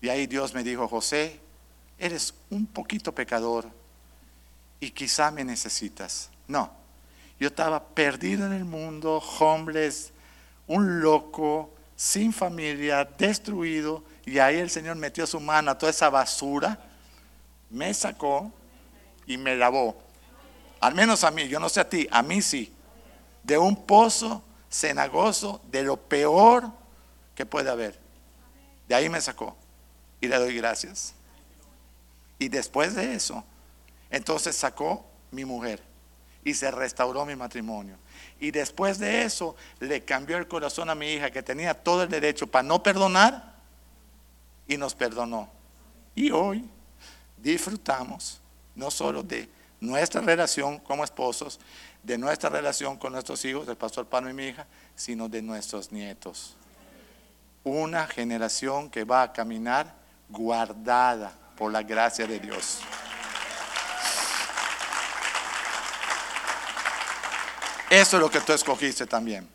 [0.00, 1.40] y ahí Dios me dijo, José,
[1.98, 3.66] eres un poquito pecador
[4.78, 6.28] y quizá me necesitas.
[6.46, 6.70] No,
[7.40, 10.12] yo estaba perdido en el mundo, homeless,
[10.66, 11.73] un loco,
[12.04, 16.78] sin familia, destruido, y ahí el Señor metió su mano a toda esa basura,
[17.70, 18.52] me sacó
[19.26, 19.96] y me lavó.
[20.80, 22.70] Al menos a mí, yo no sé a ti, a mí sí.
[23.42, 26.70] De un pozo cenagoso, de lo peor
[27.34, 27.98] que puede haber.
[28.86, 29.56] De ahí me sacó
[30.20, 31.14] y le doy gracias.
[32.38, 33.42] Y después de eso,
[34.10, 35.82] entonces sacó mi mujer
[36.44, 37.96] y se restauró mi matrimonio.
[38.44, 42.10] Y después de eso le cambió el corazón a mi hija que tenía todo el
[42.10, 43.54] derecho para no perdonar
[44.68, 45.48] y nos perdonó.
[46.14, 46.68] Y hoy
[47.38, 48.42] disfrutamos
[48.74, 49.48] no solo de
[49.80, 51.58] nuestra relación como esposos,
[52.02, 55.90] de nuestra relación con nuestros hijos, el pastor Pano y mi hija, sino de nuestros
[55.90, 56.54] nietos.
[57.62, 59.94] Una generación que va a caminar
[60.28, 62.80] guardada por la gracia de Dios.
[67.94, 69.48] Eso es lo que tú escogiste también.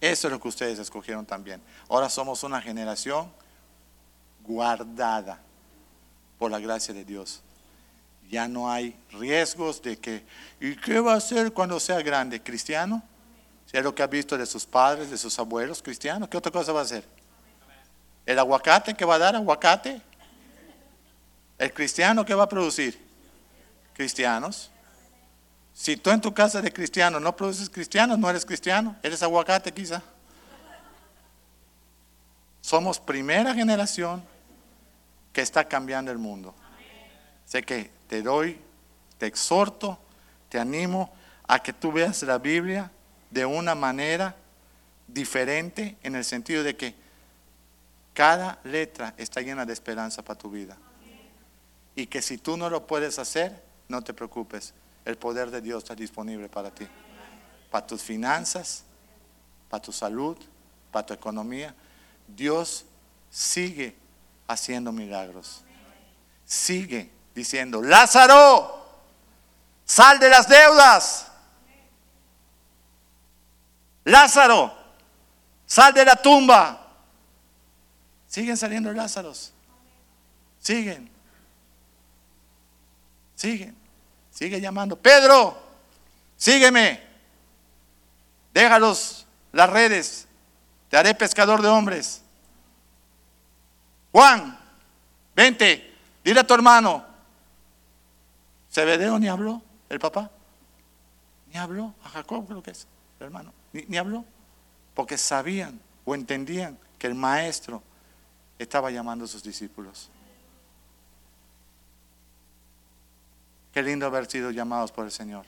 [0.00, 1.62] Eso es lo que ustedes escogieron también.
[1.88, 3.32] Ahora somos una generación
[4.40, 5.38] guardada
[6.40, 7.40] por la gracia de Dios.
[8.28, 10.24] Ya no hay riesgos de que,
[10.58, 12.42] ¿y qué va a hacer cuando sea grande?
[12.42, 13.00] ¿Cristiano?
[13.66, 16.50] Si es lo que ha visto de sus padres, de sus abuelos cristianos, ¿qué otra
[16.50, 17.04] cosa va a hacer?
[18.26, 20.02] ¿El aguacate que va a dar aguacate?
[21.58, 23.00] ¿El cristiano que va a producir?
[23.94, 24.68] Cristianos.
[25.74, 29.72] Si tú en tu casa de cristiano no produces cristianos, no eres cristiano, eres aguacate
[29.72, 30.02] quizá.
[32.60, 34.22] Somos primera generación
[35.32, 36.54] que está cambiando el mundo.
[37.44, 38.58] Sé que te doy,
[39.18, 39.98] te exhorto,
[40.48, 41.12] te animo
[41.48, 42.90] a que tú veas la Biblia
[43.30, 44.36] de una manera
[45.08, 46.94] diferente en el sentido de que
[48.14, 50.76] cada letra está llena de esperanza para tu vida.
[51.94, 54.74] Y que si tú no lo puedes hacer, no te preocupes.
[55.04, 56.86] El poder de Dios está disponible para ti.
[57.70, 58.84] Para tus finanzas,
[59.68, 60.36] para tu salud,
[60.90, 61.74] para tu economía.
[62.28, 62.84] Dios
[63.30, 63.96] sigue
[64.46, 65.62] haciendo milagros.
[66.44, 68.86] Sigue diciendo, Lázaro,
[69.84, 71.28] sal de las deudas.
[74.04, 74.72] Lázaro,
[75.66, 76.78] sal de la tumba.
[78.26, 79.52] Siguen saliendo Lázaros.
[80.58, 81.10] Siguen.
[83.34, 83.81] Siguen.
[84.32, 84.96] Sigue llamando.
[84.96, 85.56] Pedro,
[86.36, 87.00] sígueme.
[88.52, 90.26] Déjalos las redes.
[90.88, 92.22] Te haré pescador de hombres.
[94.10, 94.58] Juan,
[95.36, 95.94] vente.
[96.24, 97.04] Dile a tu hermano.
[98.72, 100.30] Zebedeo ni habló, el papá.
[101.52, 101.94] Ni habló.
[102.04, 102.86] A Jacob creo que es,
[103.20, 103.52] el hermano.
[103.72, 104.24] Ni, ni habló.
[104.94, 107.82] Porque sabían o entendían que el maestro
[108.58, 110.08] estaba llamando a sus discípulos.
[113.72, 115.46] Qué lindo haber sido llamados por el Señor.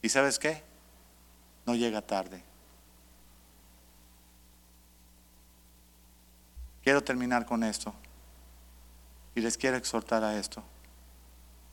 [0.00, 0.62] ¿Y sabes qué?
[1.66, 2.42] No llega tarde.
[6.82, 7.92] Quiero terminar con esto.
[9.34, 10.62] Y les quiero exhortar a esto.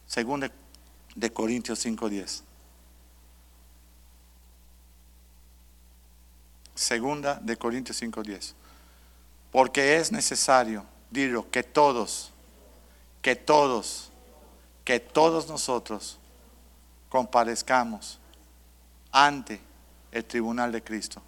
[0.08, 0.52] Según de,
[1.16, 2.42] de Corintios 5:10.
[6.74, 8.54] Segunda de Corintios 5:10.
[9.52, 12.34] Porque es necesario, dilo, que todos,
[13.26, 14.12] que todos,
[14.84, 16.20] que todos nosotros
[17.10, 18.20] comparezcamos
[19.12, 19.60] ante
[20.12, 21.24] el tribunal de Cristo,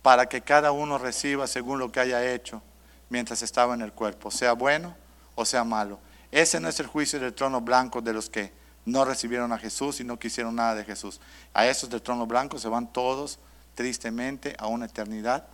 [0.00, 2.62] para que cada uno reciba según lo que haya hecho
[3.10, 4.96] mientras estaba en el cuerpo, sea bueno
[5.34, 5.98] o sea malo.
[6.30, 8.50] Ese no es el juicio del trono blanco de los que
[8.86, 11.20] no recibieron a Jesús y no quisieron nada de Jesús.
[11.52, 13.38] A esos del trono blanco se van todos
[13.74, 15.46] tristemente a una eternidad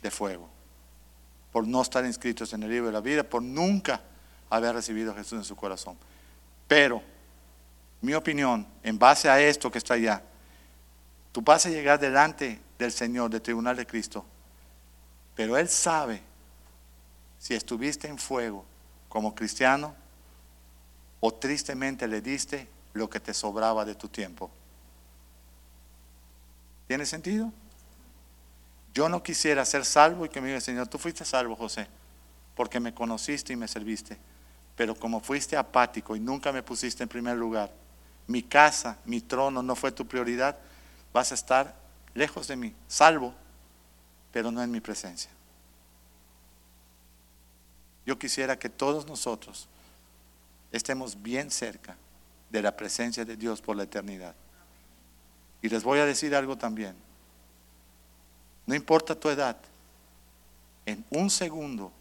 [0.00, 0.48] de fuego,
[1.50, 4.02] por no estar inscritos en el libro de la vida, por nunca
[4.50, 5.96] haber recibido a Jesús en su corazón.
[6.68, 7.02] Pero,
[8.00, 10.22] mi opinión, en base a esto que está allá,
[11.32, 14.24] tú vas a llegar delante del Señor, del tribunal de Cristo,
[15.34, 16.22] pero Él sabe
[17.38, 18.64] si estuviste en fuego
[19.08, 19.94] como cristiano
[21.20, 24.50] o tristemente le diste lo que te sobraba de tu tiempo.
[26.88, 27.52] ¿Tiene sentido?
[28.92, 31.86] Yo no quisiera ser salvo y que me diga, Señor, tú fuiste salvo, José,
[32.56, 34.18] porque me conociste y me serviste.
[34.80, 37.70] Pero como fuiste apático y nunca me pusiste en primer lugar,
[38.26, 40.56] mi casa, mi trono no fue tu prioridad,
[41.12, 41.76] vas a estar
[42.14, 43.34] lejos de mí, salvo,
[44.32, 45.30] pero no en mi presencia.
[48.06, 49.68] Yo quisiera que todos nosotros
[50.72, 51.94] estemos bien cerca
[52.48, 54.34] de la presencia de Dios por la eternidad.
[55.60, 56.96] Y les voy a decir algo también.
[58.64, 59.58] No importa tu edad,
[60.86, 61.92] en un segundo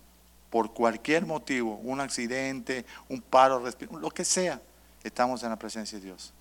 [0.49, 4.61] por cualquier motivo, un accidente, un paro, lo que sea,
[5.03, 6.33] estamos en la presencia de Dios.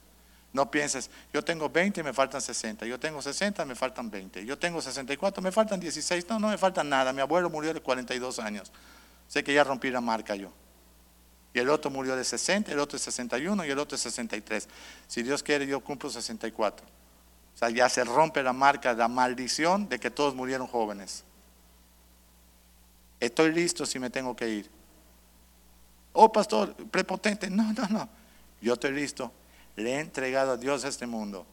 [0.53, 4.47] No pienses, yo tengo 20 y me faltan 60, yo tengo 60 me faltan 20,
[4.47, 7.81] yo tengo 64 me faltan 16, no, no me falta nada, mi abuelo murió de
[7.81, 8.73] 42 años,
[9.27, 10.51] sé que ya rompí la marca yo.
[11.53, 14.69] Y el otro murió de 60, el otro de 61 y el otro de 63.
[15.07, 16.87] Si Dios quiere, yo cumplo 64.
[16.87, 21.25] O sea, ya se rompe la marca, la maldición de que todos murieron jóvenes.
[23.21, 24.71] Estoy listo si me tengo que ir.
[26.13, 27.51] Oh, pastor, prepotente.
[27.51, 28.09] No, no, no.
[28.61, 29.33] Yo estoy listo.
[29.77, 31.47] Le he entregado a Dios este mundo.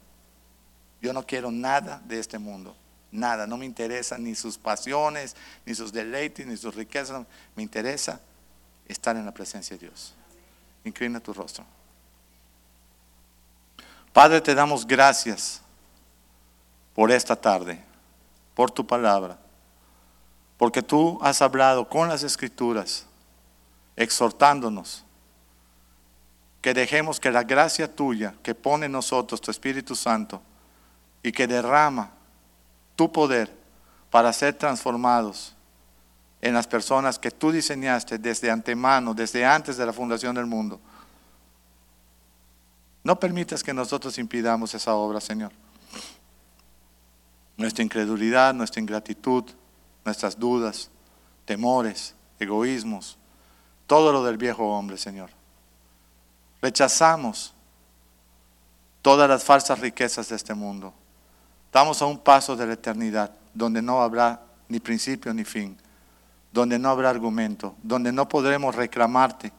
[1.00, 2.76] Yo no quiero nada de este mundo.
[3.10, 3.46] Nada.
[3.46, 7.24] No me interesa ni sus pasiones, ni sus deleites, ni sus riquezas.
[7.54, 8.20] Me interesa
[8.88, 10.14] estar en la presencia de Dios.
[10.84, 11.64] Inclina tu rostro.
[14.12, 15.60] Padre, te damos gracias
[16.94, 17.84] por esta tarde,
[18.54, 19.38] por tu palabra
[20.58, 23.06] porque tú has hablado con las escrituras,
[23.96, 25.04] exhortándonos
[26.62, 30.42] que dejemos que la gracia tuya que pone en nosotros tu Espíritu Santo
[31.22, 32.10] y que derrama
[32.96, 33.54] tu poder
[34.10, 35.54] para ser transformados
[36.40, 40.80] en las personas que tú diseñaste desde antemano, desde antes de la fundación del mundo.
[43.04, 45.52] No permitas que nosotros impidamos esa obra, Señor.
[47.56, 49.44] Nuestra incredulidad, nuestra ingratitud,
[50.06, 50.90] nuestras dudas,
[51.44, 53.18] temores, egoísmos,
[53.86, 55.30] todo lo del viejo hombre, Señor.
[56.62, 57.52] Rechazamos
[59.02, 60.94] todas las falsas riquezas de este mundo.
[61.66, 65.76] Estamos a un paso de la eternidad, donde no habrá ni principio ni fin,
[66.52, 69.52] donde no habrá argumento, donde no podremos reclamarte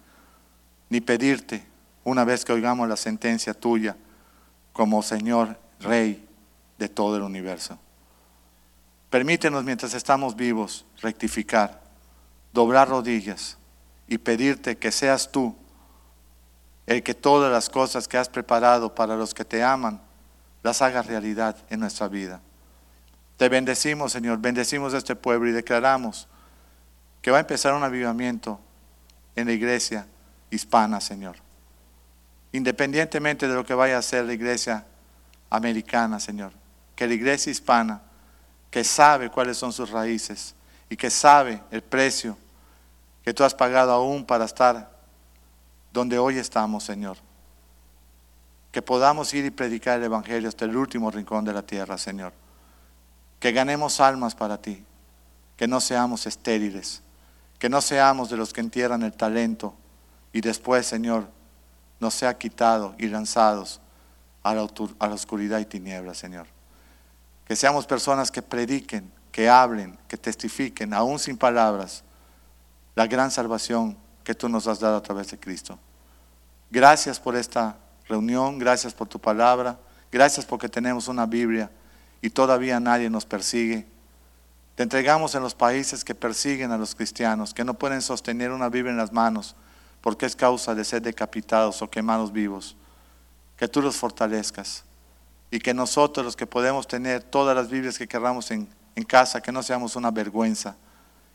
[0.89, 1.65] ni pedirte
[2.03, 3.95] una vez que oigamos la sentencia tuya
[4.73, 6.27] como Señor, Rey
[6.77, 7.77] de todo el universo.
[9.09, 11.81] Permítenos mientras estamos vivos rectificar,
[12.53, 13.57] doblar rodillas
[14.07, 15.55] y pedirte que seas tú
[16.85, 20.01] el que todas las cosas que has preparado para los que te aman
[20.63, 22.41] las hagas realidad en nuestra vida.
[23.37, 26.27] Te bendecimos, Señor, bendecimos a este pueblo y declaramos
[27.21, 28.59] que va a empezar un avivamiento
[29.35, 30.07] en la iglesia
[30.49, 31.35] hispana, Señor.
[32.51, 34.85] Independientemente de lo que vaya a hacer la iglesia
[35.49, 36.51] americana, Señor,
[36.95, 38.01] que la iglesia hispana
[38.69, 40.55] que sabe cuáles son sus raíces
[40.89, 42.37] y que sabe el precio
[43.23, 44.89] que tú has pagado aún para estar
[45.91, 47.17] donde hoy estamos, Señor.
[48.71, 52.33] Que podamos ir y predicar el Evangelio hasta el último rincón de la tierra, Señor.
[53.39, 54.83] Que ganemos almas para ti,
[55.55, 57.01] que no seamos estériles,
[57.59, 59.73] que no seamos de los que entierran el talento
[60.31, 61.27] y después, Señor,
[61.99, 63.81] nos sea quitado y lanzados
[64.43, 64.67] a la,
[64.99, 66.47] a la oscuridad y tinieblas, Señor.
[67.47, 72.03] Que seamos personas que prediquen, que hablen, que testifiquen, aún sin palabras,
[72.95, 75.79] la gran salvación que tú nos has dado a través de Cristo.
[76.69, 77.77] Gracias por esta
[78.09, 79.79] reunión, gracias por tu palabra,
[80.11, 81.71] gracias porque tenemos una Biblia
[82.21, 83.85] y todavía nadie nos persigue.
[84.75, 88.69] Te entregamos en los países que persiguen a los cristianos, que no pueden sostener una
[88.69, 89.55] Biblia en las manos
[90.01, 92.75] porque es causa de ser decapitados o quemados vivos.
[93.55, 94.83] Que tú los fortalezcas
[95.49, 99.41] y que nosotros los que podemos tener todas las Biblias que queramos en, en casa,
[99.41, 100.75] que no seamos una vergüenza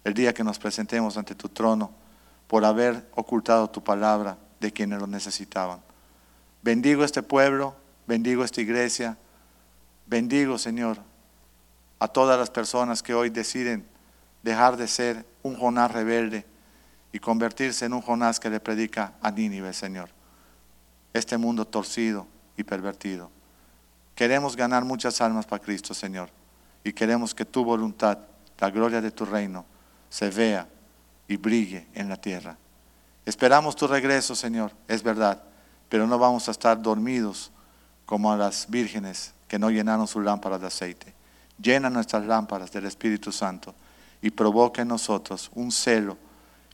[0.04, 1.90] el día que nos presentemos ante tu trono
[2.46, 5.80] por haber ocultado tu palabra de quienes lo necesitaban.
[6.62, 7.74] Bendigo este pueblo,
[8.06, 9.16] bendigo esta iglesia,
[10.12, 10.98] Bendigo, Señor,
[11.98, 13.86] a todas las personas que hoy deciden
[14.42, 16.44] dejar de ser un Jonás rebelde
[17.12, 20.10] y convertirse en un Jonás que le predica a Nínive, Señor.
[21.14, 22.26] Este mundo torcido
[22.58, 23.30] y pervertido.
[24.14, 26.30] Queremos ganar muchas almas para Cristo, Señor.
[26.84, 28.18] Y queremos que tu voluntad,
[28.58, 29.64] la gloria de tu reino,
[30.08, 30.68] se vea
[31.28, 32.56] y brille en la tierra.
[33.24, 35.42] Esperamos tu regreso, Señor, es verdad,
[35.88, 37.52] pero no vamos a estar dormidos
[38.04, 41.14] como a las vírgenes que no llenaron su lámpara de aceite.
[41.60, 43.74] Llena nuestras lámparas del Espíritu Santo
[44.20, 46.16] y provoca en nosotros un celo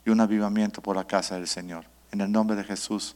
[0.04, 1.84] y un avivamiento por la casa del Señor.
[2.10, 3.14] En el nombre de Jesús.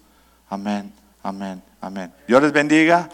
[0.50, 0.92] Amén,
[1.22, 2.12] amén, amén.
[2.28, 3.08] Dios les bendiga.